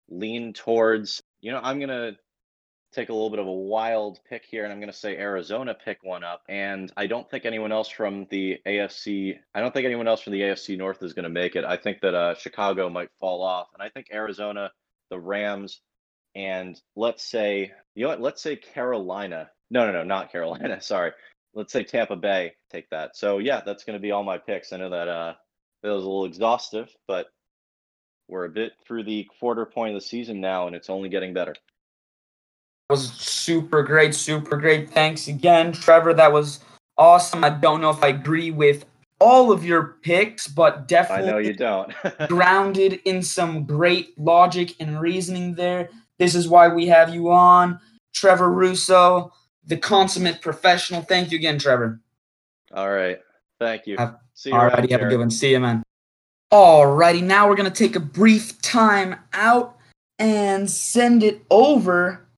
lean 0.07 0.53
towards, 0.53 1.21
you 1.41 1.51
know, 1.51 1.59
I'm 1.61 1.79
going 1.79 1.89
to 1.89 2.15
take 2.93 3.09
a 3.09 3.13
little 3.13 3.29
bit 3.29 3.39
of 3.39 3.47
a 3.47 3.51
wild 3.51 4.19
pick 4.29 4.45
here, 4.45 4.63
and 4.63 4.73
I'm 4.73 4.79
going 4.79 4.91
to 4.91 4.97
say 4.97 5.17
Arizona 5.17 5.75
pick 5.75 5.99
one 6.03 6.23
up. 6.23 6.41
And 6.49 6.91
I 6.97 7.07
don't 7.07 7.29
think 7.29 7.45
anyone 7.45 7.71
else 7.71 7.89
from 7.89 8.27
the 8.29 8.57
AFC, 8.65 9.37
I 9.53 9.59
don't 9.59 9.73
think 9.73 9.85
anyone 9.85 10.07
else 10.07 10.21
from 10.21 10.33
the 10.33 10.41
AFC 10.41 10.77
North 10.77 11.03
is 11.03 11.13
going 11.13 11.23
to 11.23 11.29
make 11.29 11.55
it. 11.55 11.65
I 11.65 11.77
think 11.77 12.01
that 12.01 12.15
uh, 12.15 12.35
Chicago 12.35 12.89
might 12.89 13.09
fall 13.19 13.43
off, 13.43 13.67
and 13.73 13.83
I 13.83 13.89
think 13.89 14.07
Arizona, 14.11 14.71
the 15.09 15.19
Rams, 15.19 15.81
and 16.35 16.79
let's 16.95 17.23
say 17.23 17.71
you 17.95 18.03
know 18.03 18.09
what, 18.09 18.21
let's 18.21 18.41
say 18.41 18.55
Carolina. 18.55 19.49
No, 19.69 19.85
no, 19.85 19.91
no, 19.91 20.03
not 20.03 20.31
Carolina. 20.31 20.81
Sorry, 20.81 21.11
let's 21.53 21.73
say 21.73 21.83
Tampa 21.83 22.15
Bay 22.15 22.53
take 22.71 22.89
that. 22.89 23.15
So 23.15 23.37
yeah, 23.37 23.61
that's 23.65 23.83
going 23.83 23.97
to 23.97 24.01
be 24.01 24.11
all 24.11 24.23
my 24.23 24.37
picks. 24.37 24.73
I 24.73 24.77
know 24.77 24.89
that 24.89 25.07
uh, 25.07 25.33
that 25.83 25.89
was 25.89 26.03
a 26.03 26.07
little 26.07 26.25
exhaustive, 26.25 26.89
but 27.07 27.27
we're 28.27 28.45
a 28.45 28.49
bit 28.49 28.73
through 28.85 29.03
the 29.03 29.27
quarter 29.39 29.65
point 29.65 29.95
of 29.95 30.01
the 30.01 30.07
season 30.07 30.39
now, 30.39 30.67
and 30.67 30.75
it's 30.75 30.89
only 30.89 31.09
getting 31.09 31.33
better. 31.33 31.55
Was 32.89 33.13
super 33.13 33.83
great, 33.83 34.15
super 34.15 34.57
great. 34.57 34.89
Thanks 34.89 35.27
again, 35.27 35.71
Trevor. 35.71 36.13
That 36.13 36.33
was 36.33 36.59
awesome. 36.97 37.43
I 37.43 37.51
don't 37.51 37.81
know 37.81 37.91
if 37.91 38.03
I 38.03 38.07
agree 38.07 38.49
with 38.49 38.85
all 39.19 39.51
of 39.51 39.63
your 39.63 39.97
picks, 40.01 40.47
but 40.47 40.75
I 40.77 40.81
definitely 40.87 41.31
know 41.31 41.37
you 41.37 41.53
don't. 41.53 41.93
grounded 42.27 42.99
in 43.05 43.21
some 43.21 43.65
great 43.65 44.17
logic 44.17 44.75
and 44.79 44.99
reasoning 44.99 45.53
there. 45.53 45.89
This 46.17 46.33
is 46.33 46.47
why 46.47 46.67
we 46.67 46.87
have 46.87 47.13
you 47.13 47.29
on. 47.29 47.79
Trevor 48.13 48.51
Russo, 48.51 49.31
the 49.65 49.77
consummate 49.77 50.41
professional. 50.41 51.03
Thank 51.03 51.31
you 51.31 51.37
again, 51.37 51.59
Trevor. 51.59 52.01
all 52.73 52.89
right. 52.89 53.19
Thank 53.59 53.87
you. 53.87 53.97
Have- 53.97 54.17
See 54.33 54.51
you 54.51 54.55
around, 54.55 54.71
Alrighty, 54.71 54.91
have 54.91 55.01
a 55.01 55.07
good 55.07 55.19
one. 55.19 55.29
See 55.29 55.51
you, 55.51 55.59
man. 55.59 55.83
Alrighty, 56.51 57.21
now 57.21 57.49
we're 57.49 57.57
gonna 57.57 57.69
take 57.69 57.97
a 57.97 57.99
brief 57.99 58.59
time 58.61 59.17
out 59.33 59.75
and 60.17 60.69
send 60.69 61.23
it 61.23 61.45
over 61.49 62.28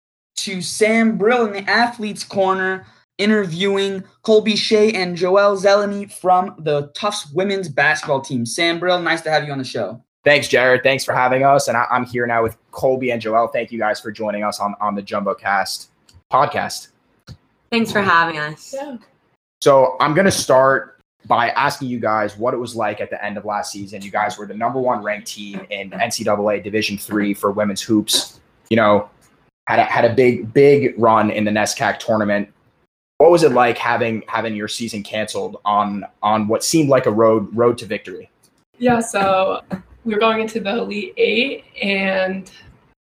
to 0.44 0.62
Sam 0.62 1.18
Brill 1.18 1.46
in 1.48 1.54
the 1.54 1.70
athletes 1.70 2.24
corner, 2.24 2.86
interviewing 3.18 4.04
Colby 4.24 4.56
Shea 4.56 4.92
and 4.94 5.18
Joelle 5.18 5.62
Zelony 5.62 6.12
from 6.12 6.56
the 6.60 6.92
Tufts 6.96 7.32
women's 7.32 7.70
basketball 7.70 8.22
team. 8.22 8.46
Sam 8.46 8.80
Brill, 8.80 9.02
nice 9.02 9.22
to 9.22 9.32
have 9.32 9.46
you 9.46 9.52
on 9.52 9.58
the 9.58 9.64
show. 9.64 10.04
Thanks, 10.24 10.48
Jarrett. 10.48 10.84
Thanks 10.84 11.04
for 11.04 11.14
having 11.14 11.44
us. 11.44 11.68
And 11.68 11.76
I, 11.76 11.86
I'm 11.90 12.06
here 12.06 12.28
now 12.28 12.44
with 12.44 12.56
Colby 12.72 13.12
and 13.12 13.22
Joelle. 13.22 13.52
Thank 13.52 13.72
you 13.72 13.80
guys 13.80 14.00
for 14.00 14.12
joining 14.12 14.44
us 14.44 14.60
on, 14.60 14.76
on 14.80 14.96
the 14.96 15.02
Jumbo 15.02 15.34
Cast 15.34 15.90
podcast. 16.32 16.90
Thanks 17.72 17.92
for 17.92 18.02
having 18.02 18.38
us. 18.38 18.76
So 19.62 19.96
I'm 20.00 20.14
going 20.14 20.26
to 20.26 20.32
start 20.32 21.00
by 21.28 21.50
asking 21.50 21.88
you 21.88 22.00
guys 22.00 22.38
what 22.38 22.54
it 22.54 22.58
was 22.58 22.76
like 22.76 23.00
at 23.00 23.10
the 23.10 23.24
end 23.24 23.38
of 23.38 23.46
last 23.46 23.72
season. 23.72 24.02
You 24.02 24.12
guys 24.12 24.38
were 24.38 24.46
the 24.46 24.56
number 24.56 24.80
one 24.80 25.04
ranked 25.04 25.28
team 25.28 25.66
in 25.70 25.92
NCAA 25.92 26.64
Division 26.64 26.98
three 26.98 27.34
for 27.34 27.52
women's 27.52 27.82
hoops. 27.82 28.40
You 28.70 28.78
know, 28.78 29.10
had 29.68 29.80
a, 29.80 29.84
had 29.84 30.06
a 30.06 30.14
big 30.14 30.54
big 30.54 30.94
run 30.98 31.32
in 31.32 31.46
the 31.46 31.52
NESCAC 31.52 32.00
tournament. 32.00 32.52
What 33.18 33.32
was 33.32 33.44
it 33.44 33.52
like 33.52 33.78
having 33.78 34.24
having 34.28 34.56
your 34.56 34.68
season 34.68 35.04
canceled 35.04 35.58
on 35.66 36.06
on 36.24 36.48
what 36.48 36.64
seemed 36.64 36.90
like 36.90 37.06
a 37.06 37.12
road 37.12 37.56
road 37.56 37.78
to 37.80 37.86
victory? 37.86 38.30
Yeah, 38.80 39.00
so 39.00 39.62
we 40.06 40.14
were 40.14 40.20
going 40.20 40.42
into 40.42 40.60
the 40.60 40.80
Elite 40.80 41.14
Eight, 41.18 41.66
and 41.82 42.52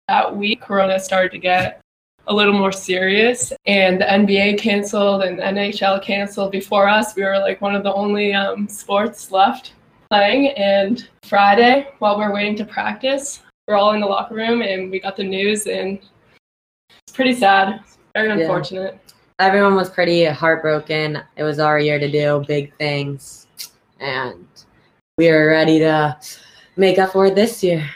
that 0.08 0.36
week, 0.36 0.60
Corona 0.60 1.00
started 1.00 1.32
to 1.32 1.38
get 1.38 1.80
a 2.26 2.34
little 2.34 2.52
more 2.52 2.72
serious, 2.72 3.52
and 3.66 4.00
the 4.00 4.04
NBA 4.04 4.58
canceled 4.58 5.22
and 5.22 5.38
NHL 5.38 6.02
canceled 6.02 6.52
before 6.52 6.88
us. 6.88 7.16
We 7.16 7.22
were 7.24 7.38
like 7.38 7.60
one 7.60 7.74
of 7.74 7.82
the 7.82 7.92
only 7.94 8.34
um, 8.34 8.68
sports 8.68 9.32
left 9.32 9.72
playing. 10.10 10.48
And 10.50 11.08
Friday, 11.24 11.88
while 11.98 12.18
we're 12.18 12.34
waiting 12.34 12.56
to 12.56 12.64
practice, 12.64 13.42
we're 13.66 13.76
all 13.76 13.92
in 13.92 14.00
the 14.00 14.06
locker 14.06 14.34
room, 14.34 14.60
and 14.62 14.90
we 14.90 15.00
got 15.00 15.16
the 15.16 15.24
news, 15.24 15.66
and 15.66 16.00
it's 17.06 17.14
pretty 17.14 17.34
sad, 17.34 17.80
very 18.14 18.28
Yeah. 18.28 18.34
unfortunate. 18.34 18.98
Everyone 19.38 19.74
was 19.74 19.88
pretty 19.88 20.24
heartbroken. 20.24 21.22
It 21.36 21.42
was 21.42 21.58
our 21.58 21.78
year 21.78 21.98
to 21.98 22.10
do 22.10 22.44
big 22.46 22.74
things, 22.76 23.46
and 23.98 24.46
we 25.16 25.30
were 25.30 25.46
ready 25.46 25.78
to 25.78 26.16
make 26.76 26.98
up 26.98 27.12
for 27.12 27.26
it 27.26 27.34
this 27.34 27.62
year. 27.62 27.88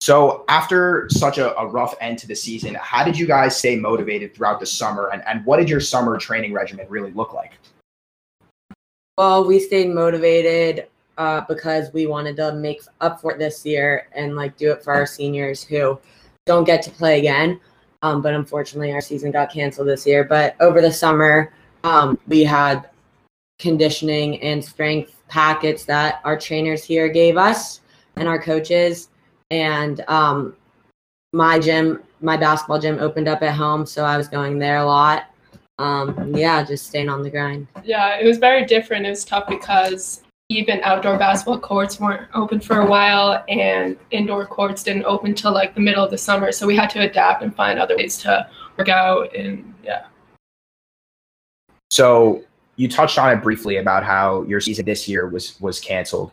So 0.00 0.44
after 0.48 1.08
such 1.10 1.36
a, 1.36 1.54
a 1.58 1.66
rough 1.66 1.94
end 2.00 2.18
to 2.20 2.26
the 2.26 2.34
season, 2.34 2.74
how 2.80 3.04
did 3.04 3.18
you 3.18 3.26
guys 3.26 3.54
stay 3.54 3.76
motivated 3.76 4.34
throughout 4.34 4.58
the 4.58 4.66
summer 4.66 5.10
and, 5.12 5.22
and 5.26 5.44
what 5.44 5.58
did 5.58 5.68
your 5.68 5.80
summer 5.80 6.16
training 6.16 6.54
regimen 6.54 6.86
really 6.88 7.12
look 7.12 7.34
like? 7.34 7.52
Well, 9.18 9.46
we 9.46 9.58
stayed 9.58 9.90
motivated 9.90 10.88
uh, 11.18 11.42
because 11.42 11.92
we 11.92 12.06
wanted 12.06 12.36
to 12.36 12.54
make 12.54 12.80
up 13.02 13.20
for 13.20 13.32
it 13.32 13.38
this 13.38 13.66
year 13.66 14.08
and 14.14 14.36
like 14.36 14.56
do 14.56 14.72
it 14.72 14.82
for 14.82 14.94
our 14.94 15.04
seniors 15.04 15.62
who 15.62 16.00
don't 16.46 16.64
get 16.64 16.80
to 16.84 16.90
play 16.90 17.18
again. 17.18 17.60
Um, 18.02 18.22
but 18.22 18.34
unfortunately, 18.34 18.92
our 18.92 19.00
season 19.00 19.30
got 19.30 19.52
canceled 19.52 19.88
this 19.88 20.06
year. 20.06 20.24
But 20.24 20.56
over 20.60 20.80
the 20.80 20.92
summer, 20.92 21.52
um, 21.84 22.18
we 22.28 22.44
had 22.44 22.88
conditioning 23.58 24.40
and 24.42 24.64
strength 24.64 25.14
packets 25.28 25.84
that 25.84 26.20
our 26.24 26.38
trainers 26.38 26.82
here 26.82 27.08
gave 27.08 27.36
us 27.36 27.80
and 28.16 28.26
our 28.26 28.40
coaches. 28.40 29.08
And 29.50 30.02
um, 30.08 30.56
my 31.32 31.58
gym, 31.58 32.02
my 32.20 32.36
basketball 32.36 32.80
gym 32.80 32.98
opened 32.98 33.28
up 33.28 33.42
at 33.42 33.54
home, 33.54 33.86
so 33.86 34.04
I 34.04 34.16
was 34.16 34.28
going 34.28 34.58
there 34.58 34.78
a 34.78 34.84
lot. 34.84 35.26
Um, 35.78 36.34
yeah, 36.34 36.62
just 36.62 36.86
staying 36.86 37.08
on 37.08 37.22
the 37.22 37.30
grind. 37.30 37.66
Yeah, 37.84 38.18
it 38.18 38.26
was 38.26 38.38
very 38.38 38.66
different. 38.66 39.06
It 39.06 39.10
was 39.10 39.24
tough 39.24 39.46
because 39.48 40.22
even 40.50 40.80
outdoor 40.82 41.16
basketball 41.16 41.60
courts 41.60 42.00
weren't 42.00 42.28
open 42.34 42.60
for 42.60 42.80
a 42.80 42.86
while, 42.86 43.44
and 43.48 43.96
indoor 44.10 44.44
courts 44.44 44.82
didn't 44.82 45.04
open 45.04 45.34
till 45.34 45.52
like 45.52 45.74
the 45.74 45.80
middle 45.80 46.04
of 46.04 46.10
the 46.10 46.18
summer. 46.18 46.50
So 46.50 46.66
we 46.66 46.76
had 46.76 46.90
to 46.90 47.00
adapt 47.00 47.42
and 47.42 47.54
find 47.54 47.78
other 47.78 47.96
ways 47.96 48.18
to 48.18 48.48
work 48.76 48.88
out. 48.88 49.34
And 49.34 49.72
yeah, 49.84 50.06
So 51.90 52.44
you 52.76 52.88
touched 52.88 53.16
on 53.16 53.32
it 53.32 53.42
briefly 53.42 53.76
about 53.76 54.04
how 54.04 54.42
your 54.42 54.60
season 54.60 54.84
this 54.84 55.08
year 55.08 55.28
was 55.28 55.58
was 55.60 55.78
canceled. 55.78 56.32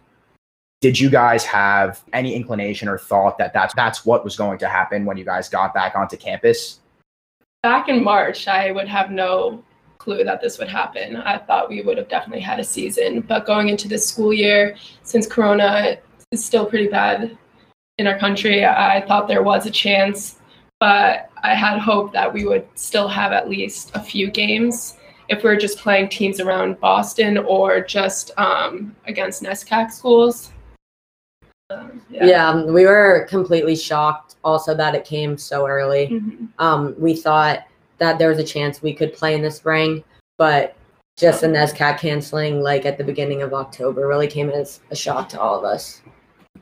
Did 0.82 1.00
you 1.00 1.10
guys 1.10 1.46
have 1.46 2.04
any 2.12 2.36
inclination 2.36 2.88
or 2.88 2.98
thought 2.98 3.38
that 3.38 3.54
that's 3.54 3.74
that's 3.76 4.04
what 4.06 4.24
was 4.24 4.36
going 4.36 4.58
to 4.60 4.68
happen 4.68 5.06
when 5.06 5.18
you 5.18 5.26
guys 5.26 5.48
got 5.48 5.74
back 5.74 5.96
onto 5.96 6.18
campus? 6.18 6.80
back 7.64 7.90
in 7.90 8.04
March, 8.04 8.48
I 8.48 8.72
would 8.72 8.88
have 8.88 9.12
no 9.12 9.64
clue 9.98 10.24
that 10.24 10.42
this 10.42 10.58
would 10.60 10.68
happen. 10.68 11.18
I 11.18 11.38
thought 11.38 11.70
we 11.70 11.82
would 11.82 11.98
have 11.98 12.10
definitely 12.10 12.42
had 12.42 12.60
a 12.60 12.64
season, 12.64 13.22
but 13.22 13.46
going 13.46 13.70
into 13.70 13.88
this 13.88 14.08
school 14.08 14.34
year, 14.34 14.76
since 15.04 15.28
Corona 15.28 15.98
is 16.32 16.44
still 16.44 16.66
pretty 16.66 16.88
bad 16.88 17.38
in 17.98 18.08
our 18.08 18.18
country, 18.18 18.66
I 18.66 19.04
thought 19.08 19.28
there 19.28 19.44
was 19.44 19.66
a 19.66 19.72
chance, 19.72 20.40
but 20.80 21.30
I 21.44 21.54
had 21.56 21.80
hope 21.80 22.14
that 22.14 22.32
we 22.32 22.46
would 22.46 22.68
still 22.76 23.08
have 23.08 23.32
at 23.32 23.50
least 23.50 23.92
a 23.96 24.00
few 24.02 24.30
games 24.30 24.98
if 25.30 25.44
we 25.44 25.50
are 25.50 25.58
just 25.58 25.78
playing 25.80 26.10
teams 26.10 26.40
around 26.40 26.80
Boston 26.80 27.38
or 27.38 27.82
just 27.82 28.32
um, 28.38 28.96
against 29.08 29.44
NESCAC 29.44 29.92
schools. 29.92 30.52
Um, 31.70 32.02
Yeah. 32.10 32.48
um, 32.50 32.72
we 32.72 32.86
were 32.86 33.28
completely 33.30 33.76
shocked 33.76 34.36
also 34.44 34.74
that 34.76 34.96
it 34.96 35.04
came 35.04 35.38
so 35.38 35.68
early. 35.68 36.08
Mhm. 36.08 36.48
Um, 36.60 36.96
we 36.98 37.14
thought 37.14 37.66
that 38.00 38.20
there 38.20 38.30
was 38.30 38.40
a 38.40 38.44
chance 38.44 38.82
we 38.82 38.94
could 38.94 39.14
play 39.14 39.34
in 39.36 39.42
the 39.42 39.52
spring, 39.52 40.04
but 40.38 40.76
just 41.18 41.42
the 41.42 41.48
NESCAC 41.48 42.00
canceling 42.00 42.62
like 42.62 42.86
at 42.86 42.98
the 42.98 43.04
beginning 43.04 43.42
of 43.42 43.54
October 43.54 44.08
really 44.08 44.28
came 44.28 44.50
as 44.50 44.82
a 44.92 44.96
shock 44.96 45.30
to 45.30 45.42
all 45.42 45.58
of 45.58 45.64
us. 45.64 46.02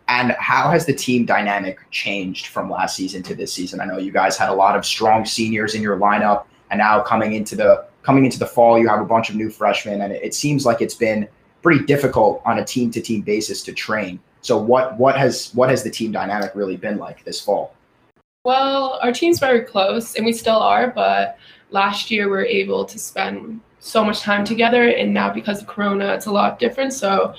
And 0.08 0.32
how 0.40 0.70
has 0.70 0.86
the 0.86 0.94
team 0.94 1.26
dynamic 1.26 1.80
changed 1.92 2.48
from 2.48 2.70
last 2.70 2.96
season 2.96 3.24
to 3.24 3.36
this 3.36 3.52
season? 3.52 3.82
I 3.82 3.86
know 3.86 3.98
you 3.98 4.12
guys 4.12 4.38
had 4.38 4.50
a 4.50 4.54
lot 4.54 4.76
of 4.76 4.86
strong 4.86 5.26
seniors 5.26 5.76
in 5.76 5.82
your 5.82 5.98
lineup, 5.98 6.46
and 6.70 6.78
now 6.78 7.02
coming 7.02 7.34
into 7.34 7.56
the 7.56 7.86
coming 8.04 8.24
into 8.24 8.38
the 8.38 8.46
fall, 8.46 8.78
you 8.78 8.88
have 8.88 9.02
a 9.02 9.06
bunch 9.06 9.30
of 9.30 9.36
new 9.36 9.50
freshmen, 9.50 10.02
and 10.02 10.14
it 10.14 10.36
seems 10.36 10.66
like 10.66 10.80
it's 10.80 10.96
been 10.96 11.28
pretty 11.64 11.84
difficult 11.86 12.42
on 12.46 12.60
a 12.60 12.66
team 12.66 12.92
to 12.92 13.02
team 13.02 13.22
basis 13.22 13.64
to 13.64 13.74
train. 13.74 14.20
So 14.42 14.58
what 14.58 14.98
what 15.00 15.18
has 15.18 15.52
what 15.56 15.70
has 15.70 15.84
the 15.84 15.90
team 15.90 16.12
dynamic 16.12 16.52
really 16.54 16.78
been 16.78 16.98
like 16.98 17.24
this 17.26 17.42
fall? 17.42 17.74
Well, 18.46 19.00
our 19.02 19.12
team's 19.12 19.40
very 19.40 19.62
close, 19.62 20.14
and 20.14 20.24
we 20.24 20.32
still 20.32 20.60
are. 20.60 20.92
But 20.92 21.40
last 21.72 22.12
year, 22.12 22.26
we 22.26 22.32
were 22.32 22.46
able 22.46 22.86
to 22.86 23.00
spend 23.00 23.60
so 23.80 24.06
much 24.06 24.22
time 24.22 24.46
together, 24.46 24.88
and 24.88 25.12
now 25.12 25.34
because 25.34 25.62
of 25.62 25.68
Corona, 25.68 26.14
it's 26.14 26.28
a 26.28 26.32
lot 26.32 26.60
different. 26.60 26.94
So, 26.94 27.34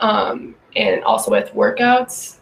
um, 0.00 0.54
and 0.76 1.02
also 1.04 1.30
with 1.30 1.54
workouts, 1.54 2.36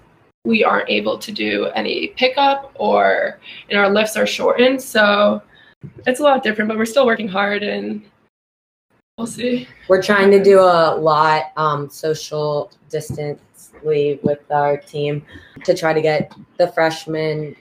we 0.44 0.64
aren't 0.64 0.90
able 0.90 1.18
to 1.18 1.30
do 1.30 1.66
any 1.76 2.08
pickup, 2.08 2.72
or 2.74 3.38
and 3.70 3.78
our 3.78 3.88
lifts 3.88 4.16
are 4.16 4.26
shortened. 4.26 4.82
So, 4.82 5.40
it's 6.04 6.18
a 6.18 6.24
lot 6.24 6.42
different. 6.42 6.68
But 6.68 6.78
we're 6.78 6.86
still 6.86 7.06
working 7.06 7.28
hard, 7.28 7.62
and 7.62 8.02
we'll 9.18 9.28
see. 9.28 9.68
We're 9.86 10.02
trying 10.02 10.32
to 10.32 10.42
do 10.42 10.58
a 10.58 10.96
lot 10.96 11.52
um, 11.56 11.88
social 11.88 12.72
distantly 12.88 14.18
with 14.24 14.50
our 14.50 14.78
team 14.78 15.24
to 15.64 15.76
try 15.76 15.92
to 15.92 16.00
get 16.02 16.32
the 16.58 16.66
freshmen 16.72 17.54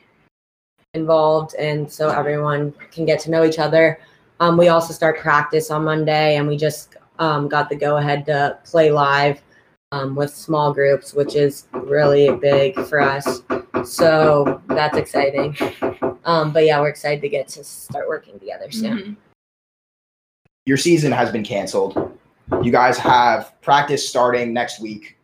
involved 0.95 1.53
and 1.55 1.91
so 1.91 2.09
everyone 2.09 2.73
can 2.91 3.05
get 3.05 3.19
to 3.21 3.29
know 3.29 3.43
each 3.43 3.59
other. 3.59 3.99
Um, 4.39 4.57
we 4.57 4.69
also 4.69 4.93
start 4.93 5.19
practice 5.19 5.69
on 5.69 5.83
Monday 5.83 6.37
and 6.37 6.47
we 6.47 6.57
just 6.57 6.95
um, 7.19 7.47
got 7.47 7.69
the 7.69 7.75
go 7.75 7.97
ahead 7.97 8.25
to 8.25 8.57
play 8.63 8.91
live 8.91 9.41
um, 9.91 10.15
with 10.15 10.33
small 10.33 10.73
groups, 10.73 11.13
which 11.13 11.35
is 11.35 11.67
really 11.73 12.35
big 12.37 12.75
for 12.85 13.01
us. 13.01 13.43
So 13.83 14.61
that's 14.67 14.97
exciting. 14.97 15.55
Um, 16.25 16.53
but 16.53 16.65
yeah, 16.65 16.79
we're 16.79 16.89
excited 16.89 17.21
to 17.21 17.29
get 17.29 17.47
to 17.49 17.63
start 17.63 18.07
working 18.07 18.39
together 18.39 18.71
soon. 18.71 18.97
Mhm. 18.97 19.15
Your 20.65 20.77
season 20.77 21.11
has 21.11 21.31
been 21.31 21.43
canceled. 21.43 22.17
You 22.63 22.71
guys 22.71 22.97
have 22.97 23.53
practice 23.61 24.07
starting 24.07 24.53
next 24.53 24.79
week. 24.79 25.17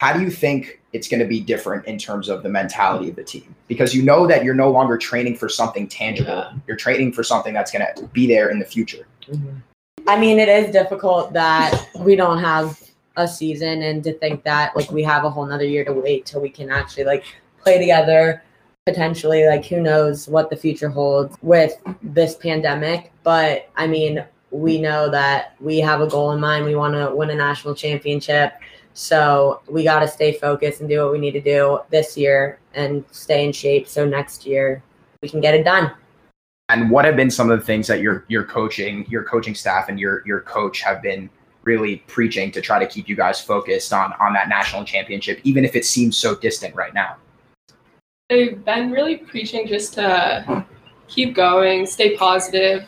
How 0.00 0.12
do 0.12 0.20
you 0.20 0.30
think 0.30 0.80
it's 0.94 1.08
going 1.08 1.20
to 1.20 1.26
be 1.26 1.40
different 1.40 1.84
in 1.86 1.98
terms 1.98 2.28
of 2.28 2.42
the 2.42 2.48
mentality 2.48 3.10
of 3.10 3.16
the 3.16 3.24
team? 3.24 3.54
Because 3.68 3.94
you 3.94 4.02
know 4.02 4.26
that 4.26 4.44
you're 4.44 4.54
no 4.54 4.70
longer 4.70 4.96
training 4.96 5.36
for 5.36 5.48
something 5.48 5.88
tangible. 5.88 6.30
Yeah. 6.30 6.52
You're 6.66 6.76
training 6.76 7.12
for 7.12 7.22
something 7.22 7.52
that's 7.52 7.72
going 7.72 7.84
to 7.94 8.06
be 8.08 8.26
there 8.26 8.48
in 8.48 8.58
the 8.58 8.64
future. 8.64 9.06
Mhm. 9.28 9.60
I 10.06 10.18
mean, 10.18 10.38
it 10.38 10.48
is 10.48 10.70
difficult 10.70 11.32
that 11.32 11.88
we 11.98 12.14
don't 12.14 12.38
have 12.38 12.80
a 13.16 13.26
season 13.26 13.82
and 13.82 14.02
to 14.04 14.12
think 14.14 14.44
that 14.44 14.74
like 14.76 14.90
we 14.90 15.02
have 15.02 15.24
a 15.24 15.30
whole 15.30 15.46
nother 15.46 15.64
year 15.64 15.84
to 15.84 15.92
wait 15.92 16.26
till 16.26 16.40
we 16.40 16.48
can 16.48 16.70
actually 16.70 17.04
like 17.04 17.24
play 17.60 17.78
together 17.78 18.42
potentially 18.86 19.46
like 19.46 19.64
who 19.64 19.80
knows 19.80 20.28
what 20.28 20.50
the 20.50 20.56
future 20.56 20.88
holds 20.88 21.36
with 21.40 21.80
this 22.02 22.34
pandemic 22.34 23.12
but 23.22 23.70
i 23.76 23.86
mean 23.86 24.24
we 24.50 24.80
know 24.80 25.08
that 25.08 25.54
we 25.60 25.78
have 25.78 26.00
a 26.00 26.08
goal 26.08 26.32
in 26.32 26.40
mind 26.40 26.64
we 26.64 26.74
want 26.74 26.92
to 26.92 27.14
win 27.14 27.30
a 27.30 27.34
national 27.34 27.74
championship 27.74 28.54
so 28.94 29.60
we 29.68 29.84
got 29.84 30.00
to 30.00 30.08
stay 30.08 30.32
focused 30.32 30.80
and 30.80 30.88
do 30.88 31.02
what 31.02 31.12
we 31.12 31.18
need 31.18 31.32
to 31.32 31.40
do 31.40 31.80
this 31.90 32.16
year 32.16 32.58
and 32.74 33.04
stay 33.10 33.44
in 33.44 33.52
shape 33.52 33.86
so 33.86 34.06
next 34.06 34.46
year 34.46 34.82
we 35.20 35.28
can 35.28 35.40
get 35.40 35.54
it 35.54 35.64
done 35.64 35.90
And 36.70 36.90
what 36.90 37.04
have 37.04 37.16
been 37.16 37.30
some 37.30 37.50
of 37.50 37.58
the 37.58 37.64
things 37.64 37.86
that 37.88 38.00
your 38.00 38.24
your 38.28 38.44
coaching, 38.44 39.04
your 39.08 39.22
coaching 39.24 39.54
staff, 39.54 39.88
and 39.90 40.00
your 40.00 40.22
your 40.26 40.40
coach 40.40 40.80
have 40.80 41.02
been 41.02 41.28
really 41.64 41.96
preaching 42.06 42.50
to 42.52 42.60
try 42.60 42.78
to 42.78 42.86
keep 42.86 43.08
you 43.08 43.16
guys 43.16 43.40
focused 43.40 43.92
on 43.92 44.14
on 44.14 44.32
that 44.32 44.48
national 44.48 44.84
championship, 44.84 45.40
even 45.44 45.64
if 45.64 45.76
it 45.76 45.84
seems 45.84 46.16
so 46.16 46.34
distant 46.34 46.74
right 46.74 46.94
now? 46.94 47.16
They've 48.30 48.64
been 48.64 48.90
really 48.90 49.18
preaching 49.18 49.66
just 49.66 49.92
to 49.94 50.64
keep 51.06 51.34
going, 51.34 51.86
stay 51.86 52.16
positive. 52.16 52.86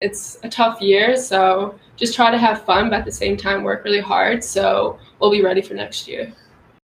It's 0.00 0.38
a 0.42 0.48
tough 0.48 0.80
year, 0.80 1.16
so 1.16 1.78
just 2.00 2.14
try 2.14 2.30
to 2.30 2.38
have 2.38 2.64
fun, 2.64 2.90
but 2.90 3.00
at 3.00 3.04
the 3.04 3.12
same 3.12 3.36
time 3.36 3.62
work 3.62 3.84
really 3.84 4.00
hard. 4.00 4.42
So 4.42 4.98
we'll 5.20 5.30
be 5.30 5.42
ready 5.42 5.62
for 5.62 5.74
next 5.74 6.08
year. 6.08 6.32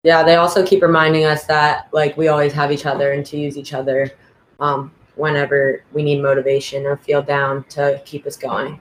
yeah 0.03 0.25
they 0.25 0.37
also 0.37 0.67
keep 0.67 0.83
reminding 0.83 1.25
us 1.25 1.45
that 1.45 1.89
like 1.93 2.17
we 2.17 2.27
always 2.29 2.53
have 2.53 2.73
each 2.73 2.87
other 2.87 3.13
and 3.13 3.25
to 3.27 3.37
use 3.37 3.57
each 3.57 3.73
other 3.73 4.11
um, 4.59 4.91
whenever 5.15 5.85
we 5.93 6.03
need 6.03 6.21
motivation 6.21 6.85
or 6.87 6.97
feel 6.97 7.23
down 7.23 7.63
to 7.65 8.03
keep 8.05 8.27
us 8.27 8.37
going 8.37 8.81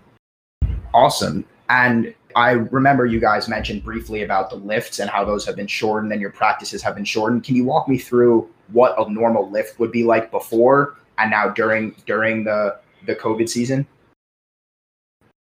Awesome. 0.94 1.46
And 1.70 2.14
I 2.36 2.52
remember 2.52 3.06
you 3.06 3.20
guys 3.20 3.48
mentioned 3.48 3.84
briefly 3.84 4.24
about 4.24 4.50
the 4.50 4.58
lifts 4.58 5.00
and 5.00 5.10
how 5.10 5.24
those 5.24 5.46
have 5.46 5.56
been 5.56 5.68
shortened 5.68 6.12
and 6.12 6.22
your 6.22 6.32
practices 6.32 6.82
have 6.82 6.96
been 6.96 7.06
shortened. 7.06 7.44
Can 7.44 7.56
you 7.56 7.64
walk 7.66 7.88
me 7.88 7.98
through 7.98 8.50
what 8.72 8.96
a 8.98 9.12
normal 9.12 9.50
lift 9.50 9.80
would 9.80 9.92
be 9.92 10.04
like 10.04 10.32
before 10.32 10.98
and 11.18 11.32
now 11.32 11.50
during 11.50 11.96
during 12.06 12.44
the 12.44 12.80
the 13.06 13.16
COVID 13.16 13.50
season? 13.50 13.88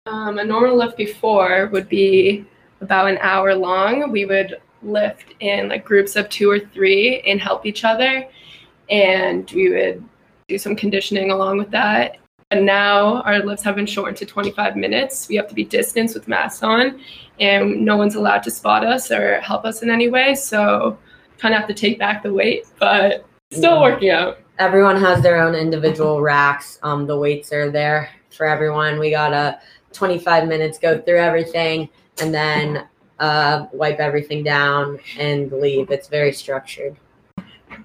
Um, 0.06 0.38
a 0.38 0.44
normal 0.44 0.76
lift 0.76 0.96
before 0.96 1.68
would 1.72 1.88
be 1.88 2.46
about 2.80 3.10
an 3.10 3.18
hour 3.20 3.54
long. 3.54 4.10
We 4.10 4.24
would 4.24 4.56
lift 4.82 5.34
in 5.40 5.68
like 5.68 5.84
groups 5.84 6.16
of 6.16 6.28
two 6.30 6.50
or 6.50 6.58
three 6.58 7.20
and 7.26 7.38
help 7.38 7.66
each 7.66 7.84
other, 7.84 8.26
and 8.88 9.50
we 9.52 9.68
would 9.68 10.02
do 10.48 10.56
some 10.56 10.74
conditioning 10.74 11.30
along 11.30 11.58
with 11.58 11.70
that. 11.72 12.16
And 12.50 12.64
now 12.64 13.20
our 13.22 13.40
lifts 13.40 13.62
have 13.64 13.76
been 13.76 13.86
shortened 13.86 14.16
to 14.16 14.26
25 14.26 14.74
minutes. 14.74 15.28
We 15.28 15.36
have 15.36 15.48
to 15.48 15.54
be 15.54 15.64
distanced 15.64 16.14
with 16.14 16.26
masks 16.26 16.62
on, 16.62 17.00
and 17.38 17.84
no 17.84 17.98
one's 17.98 18.14
allowed 18.14 18.42
to 18.44 18.50
spot 18.50 18.84
us 18.84 19.10
or 19.10 19.38
help 19.40 19.66
us 19.66 19.82
in 19.82 19.90
any 19.90 20.08
way. 20.08 20.34
So, 20.34 20.98
kind 21.38 21.54
of 21.54 21.60
have 21.60 21.68
to 21.68 21.74
take 21.74 21.98
back 21.98 22.22
the 22.22 22.32
weight, 22.32 22.64
but 22.78 23.26
still 23.52 23.74
Yeah. 23.74 23.80
working 23.82 24.10
out. 24.10 24.38
everyone 24.58 24.96
has 24.96 25.22
their 25.22 25.40
own 25.40 25.54
individual 25.54 26.20
racks 26.20 26.78
um, 26.82 27.06
the 27.06 27.16
weights 27.16 27.50
are 27.50 27.70
there 27.70 28.10
for 28.28 28.44
everyone 28.44 28.98
we 28.98 29.10
got 29.10 29.32
a 29.32 29.58
25 29.92 30.48
minutes 30.48 30.78
go 30.78 31.00
through 31.00 31.18
everything 31.18 31.88
and 32.20 32.32
then 32.34 32.86
uh, 33.18 33.66
wipe 33.72 33.98
everything 33.98 34.42
down 34.42 34.98
and 35.18 35.52
leave 35.52 35.90
it's 35.90 36.08
very 36.08 36.32
structured 36.32 36.96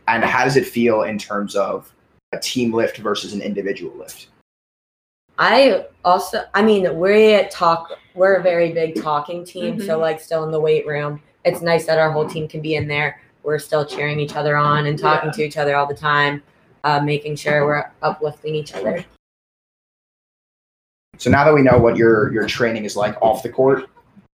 And 0.07 0.23
how 0.23 0.43
does 0.43 0.55
it 0.55 0.65
feel 0.65 1.03
in 1.03 1.17
terms 1.17 1.55
of 1.55 1.91
a 2.31 2.39
team 2.39 2.73
lift 2.73 2.97
versus 2.97 3.33
an 3.33 3.41
individual 3.41 3.95
lift? 3.97 4.27
I 5.37 5.85
also, 6.05 6.43
I 6.53 6.61
mean, 6.61 6.97
we 6.97 7.33
at 7.33 7.51
talk, 7.51 7.91
we're 8.13 8.35
a 8.35 8.43
very 8.43 8.71
big 8.71 9.01
talking 9.01 9.43
team. 9.43 9.79
So, 9.79 9.97
Mhm. 9.97 10.01
like, 10.01 10.19
still 10.21 10.43
in 10.45 10.51
the 10.51 10.59
weight 10.59 10.87
room, 10.87 11.21
it's 11.43 11.61
nice 11.61 11.85
that 11.87 11.99
our 11.99 12.11
whole 12.11 12.27
team 12.27 12.47
can 12.47 12.61
be 12.61 12.75
in 12.75 12.87
there. 12.87 13.21
We're 13.43 13.59
still 13.59 13.85
cheering 13.85 14.19
each 14.19 14.35
other 14.35 14.55
on 14.55 14.85
and 14.87 14.97
talking 14.97 15.29
Yeah. 15.29 15.33
to 15.33 15.43
each 15.43 15.57
other 15.57 15.75
all 15.75 15.85
the 15.85 15.93
time, 15.95 16.41
uh, 16.83 17.01
making 17.01 17.35
sure 17.35 17.65
we're 17.65 17.85
uplifting 18.01 18.55
each 18.55 18.73
other. 18.73 19.03
So 21.17 21.29
now 21.29 21.43
that 21.45 21.53
we 21.53 21.61
know 21.61 21.77
what 21.77 21.95
your 21.95 22.31
your 22.33 22.47
training 22.47 22.85
is 22.85 22.95
like 22.95 23.19
off 23.21 23.43
the 23.43 23.49
court, 23.49 23.89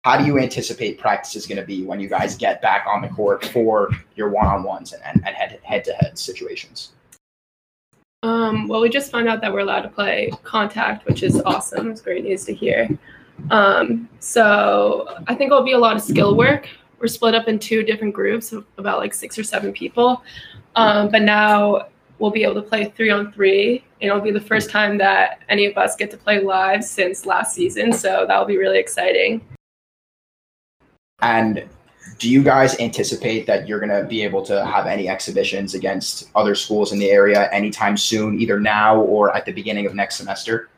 how 0.03 0.17
do 0.17 0.25
you 0.25 0.39
anticipate 0.39 0.97
practice 0.97 1.35
is 1.35 1.45
going 1.45 1.59
to 1.59 1.65
be 1.65 1.83
when 1.83 1.99
you 1.99 2.07
guys 2.07 2.35
get 2.35 2.61
back 2.61 2.85
on 2.87 3.01
the 3.01 3.09
court 3.09 3.45
for 3.45 3.89
your 4.15 4.29
one 4.29 4.47
on 4.47 4.63
ones 4.63 4.93
and, 4.93 5.01
and, 5.05 5.25
and 5.25 5.35
head 5.35 5.59
head 5.63 5.83
to 5.85 5.93
head 5.93 6.17
situations? 6.17 6.93
Um, 8.23 8.67
well, 8.67 8.81
we 8.81 8.89
just 8.89 9.11
found 9.11 9.29
out 9.29 9.39
that 9.41 9.53
we're 9.53 9.59
allowed 9.59 9.81
to 9.81 9.89
play 9.89 10.31
contact, 10.43 11.05
which 11.05 11.23
is 11.23 11.41
awesome. 11.45 11.91
It's 11.91 12.01
great 12.01 12.23
news 12.23 12.43
to 12.45 12.53
hear. 12.53 12.89
Um, 13.49 14.09
so 14.19 15.15
I 15.27 15.35
think 15.35 15.51
it'll 15.51 15.63
be 15.63 15.71
a 15.71 15.77
lot 15.77 15.95
of 15.95 16.01
skill 16.01 16.35
work. 16.35 16.67
We're 16.99 17.07
split 17.07 17.33
up 17.33 17.47
in 17.47 17.59
two 17.59 17.81
different 17.83 18.13
groups 18.13 18.51
of 18.51 18.65
about 18.77 18.99
like 18.99 19.13
six 19.13 19.37
or 19.39 19.43
seven 19.43 19.71
people. 19.71 20.21
Um, 20.75 21.09
but 21.09 21.21
now 21.21 21.87
we'll 22.19 22.31
be 22.31 22.43
able 22.43 22.55
to 22.55 22.61
play 22.61 22.85
three 22.95 23.09
on 23.09 23.31
three. 23.31 23.83
And 24.01 24.09
it'll 24.09 24.21
be 24.21 24.31
the 24.31 24.39
first 24.39 24.69
time 24.69 24.97
that 24.99 25.41
any 25.49 25.65
of 25.65 25.77
us 25.77 25.95
get 25.95 26.11
to 26.11 26.17
play 26.17 26.41
live 26.41 26.83
since 26.83 27.25
last 27.25 27.55
season. 27.55 27.91
So 27.91 28.25
that'll 28.27 28.45
be 28.45 28.57
really 28.57 28.79
exciting. 28.79 29.41
And 31.21 31.67
do 32.17 32.29
you 32.29 32.43
guys 32.43 32.79
anticipate 32.79 33.45
that 33.47 33.67
you're 33.67 33.79
going 33.79 34.01
to 34.01 34.07
be 34.07 34.23
able 34.23 34.43
to 34.45 34.65
have 34.65 34.85
any 34.85 35.09
exhibitions 35.09 35.73
against 35.73 36.29
other 36.35 36.55
schools 36.55 36.91
in 36.91 36.99
the 36.99 37.09
area 37.09 37.49
anytime 37.51 37.97
soon, 37.97 38.39
either 38.39 38.59
now 38.59 38.99
or 39.01 39.35
at 39.35 39.45
the 39.45 39.51
beginning 39.51 39.85
of 39.85 39.95
next 39.95 40.15
semester? 40.15 40.69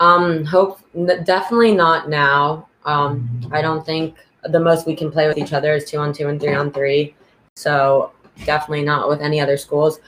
Um, 0.00 0.44
hope 0.44 0.80
n- 0.94 1.24
definitely 1.24 1.74
not 1.74 2.08
now. 2.08 2.68
Um, 2.84 3.28
I 3.52 3.60
don't 3.60 3.84
think 3.84 4.16
the 4.44 4.60
most 4.60 4.86
we 4.86 4.96
can 4.96 5.10
play 5.10 5.28
with 5.28 5.36
each 5.36 5.52
other 5.52 5.74
is 5.74 5.84
two 5.84 5.98
on 5.98 6.12
two 6.12 6.28
and 6.28 6.40
three 6.40 6.54
on 6.54 6.72
three. 6.72 7.14
So 7.56 8.12
definitely 8.46 8.84
not 8.84 9.08
with 9.08 9.20
any 9.20 9.40
other 9.40 9.58
schools. 9.58 10.00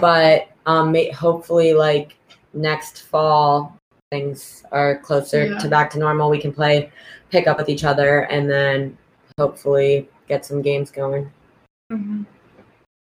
But 0.00 0.48
um, 0.66 0.92
may- 0.92 1.10
hopefully, 1.10 1.74
like 1.74 2.16
next 2.54 3.02
fall, 3.02 3.76
things 4.10 4.64
are 4.72 4.98
closer 4.98 5.46
Yeah. 5.46 5.58
to 5.58 5.68
back 5.68 5.90
to 5.90 5.98
normal. 5.98 6.30
We 6.30 6.40
can 6.40 6.52
play, 6.52 6.90
pick 7.30 7.46
up 7.46 7.58
with 7.58 7.68
each 7.68 7.84
other, 7.84 8.20
and 8.22 8.50
then 8.50 8.96
hopefully 9.38 10.08
get 10.28 10.44
some 10.44 10.62
games 10.62 10.90
going. 10.90 11.30
And 11.90 12.26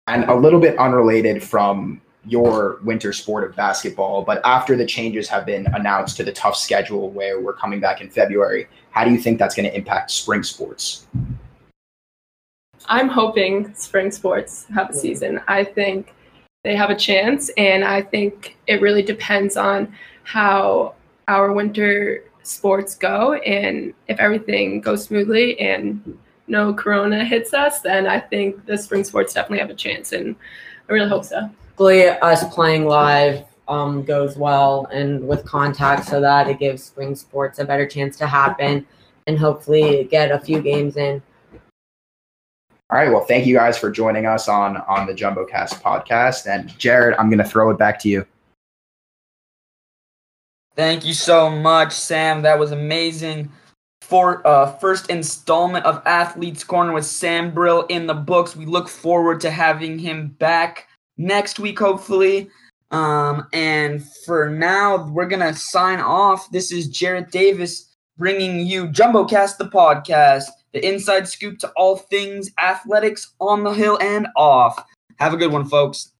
a 0.08 0.34
little 0.34 0.60
bit 0.60 0.78
unrelated 0.78 1.42
from 1.42 2.00
your 2.24 2.78
winter 2.84 3.12
sport 3.12 3.48
of 3.48 3.56
basketball, 3.56 4.22
but 4.22 4.40
after 4.44 4.76
the 4.76 4.86
changes 4.86 5.28
have 5.28 5.44
been 5.44 5.66
announced 5.74 6.16
to 6.16 6.24
the 6.24 6.30
Tufts 6.32 6.62
schedule 6.62 7.10
where 7.10 7.40
we're 7.40 7.52
coming 7.52 7.80
back 7.80 8.00
in 8.00 8.08
February, 8.08 8.68
how 8.90 9.04
do 9.04 9.10
you 9.10 9.18
think 9.18 9.38
that's 9.38 9.54
going 9.56 9.68
to 9.68 9.74
impact 9.76 10.10
spring 10.10 10.42
sports? 10.44 11.06
I'm 12.86 13.08
hoping 13.08 13.74
spring 13.74 14.10
sports 14.10 14.66
have 14.74 14.90
a 14.90 14.94
season. 14.94 15.40
I 15.48 15.64
think 15.64 16.14
they 16.64 16.77
have 16.77 16.90
a 16.90 16.96
chance, 16.96 17.51
and 17.57 17.85
I 17.85 18.03
think 18.03 18.57
it 18.66 18.81
really 18.81 19.03
depends 19.03 19.57
on 19.57 19.92
how 20.22 20.94
our 21.27 21.53
winter 21.53 22.25
sports 22.44 22.94
go. 22.94 23.35
And 23.35 23.92
if 24.09 24.18
everything 24.20 24.81
goes 24.81 25.05
smoothly 25.05 25.59
and 25.59 26.18
no 26.46 26.72
corona 26.72 27.25
hits 27.25 27.53
us, 27.53 27.81
then 27.81 28.07
I 28.07 28.20
think 28.20 28.64
the 28.66 28.79
spring 28.79 29.03
sports 29.05 29.35
definitely 29.35 29.59
have 29.59 29.70
a 29.70 29.75
chance, 29.75 30.12
and 30.12 30.37
I 30.88 30.92
really 30.92 31.09
hope 31.09 31.25
so. 31.25 31.51
Hopefully, 31.70 32.07
us 32.07 32.55
playing 32.55 32.87
live 32.87 33.44
um, 33.66 34.05
goes 34.05 34.37
well 34.37 34.87
and 34.92 35.27
with 35.27 35.44
contact, 35.44 36.07
so 36.07 36.20
that 36.20 36.46
it 36.46 36.61
gives 36.61 36.85
spring 36.85 37.16
sports 37.16 37.59
a 37.59 37.64
better 37.64 37.87
chance 37.87 38.16
to 38.18 38.27
happen, 38.27 38.87
and 39.27 39.37
hopefully 39.37 40.07
get 40.11 40.31
a 40.31 40.38
few 40.38 40.61
games 40.61 40.96
in. 40.96 41.22
All 42.92 42.98
right. 42.98 43.11
Well, 43.11 43.24
thank 43.24 43.46
you 43.46 43.55
guys 43.55 43.78
for 43.78 43.90
joining 43.90 44.26
us 44.26 44.48
on 44.48 44.76
on 44.76 45.07
the 45.07 45.14
JumboCast 45.14 45.81
podcast. 45.81 46.46
And 46.46 46.78
Jarrett, 46.78 47.18
I'm 47.18 47.31
going 47.31 47.38
to 47.38 47.44
throw 47.44 47.70
it 47.70 47.78
back 47.78 47.98
to 48.00 48.09
you. 48.11 48.26
Thank 50.76 51.07
you 51.07 51.14
so 51.14 51.48
much, 51.48 51.94
Sam. 51.94 52.42
That 52.42 52.59
was 52.59 52.70
amazing. 52.70 53.50
For 54.02 54.46
uh, 54.46 54.72
first 54.76 55.09
installment 55.09 55.87
of 55.87 56.02
Athletes 56.05 56.64
Corner 56.64 56.92
with 56.92 57.07
Sam 57.07 57.55
Brill 57.55 57.87
in 57.87 58.07
the 58.07 58.12
books. 58.12 58.55
We 58.55 58.66
look 58.66 58.90
forward 58.90 59.40
to 59.40 59.50
having 59.50 59.98
him 59.98 60.28
back 60.38 60.87
next 61.16 61.59
week, 61.59 61.78
hopefully. 61.78 62.50
Um, 62.90 63.48
and 63.55 64.07
for 64.26 64.50
now, 64.50 65.09
we're 65.09 65.28
gonna 65.28 65.55
sign 65.55 65.98
off. 65.98 66.50
This 66.50 66.70
is 66.70 66.88
Jarrett 66.88 67.31
Davis 67.31 67.96
bringing 68.18 68.66
you 68.66 68.88
JumboCast, 68.88 69.57
the 69.57 69.70
podcast, 69.70 70.50
the 70.72 70.87
inside 70.87 71.28
scoop 71.28 71.58
to 71.58 71.70
all 71.76 71.96
things 71.96 72.50
athletics 72.62 73.32
on 73.40 73.64
the 73.64 73.72
hill 73.72 73.98
and 74.00 74.28
off. 74.37 74.85
Have 75.18 75.35
a 75.35 75.37
good 75.37 75.52
one, 75.52 75.66
folks. 75.66 76.12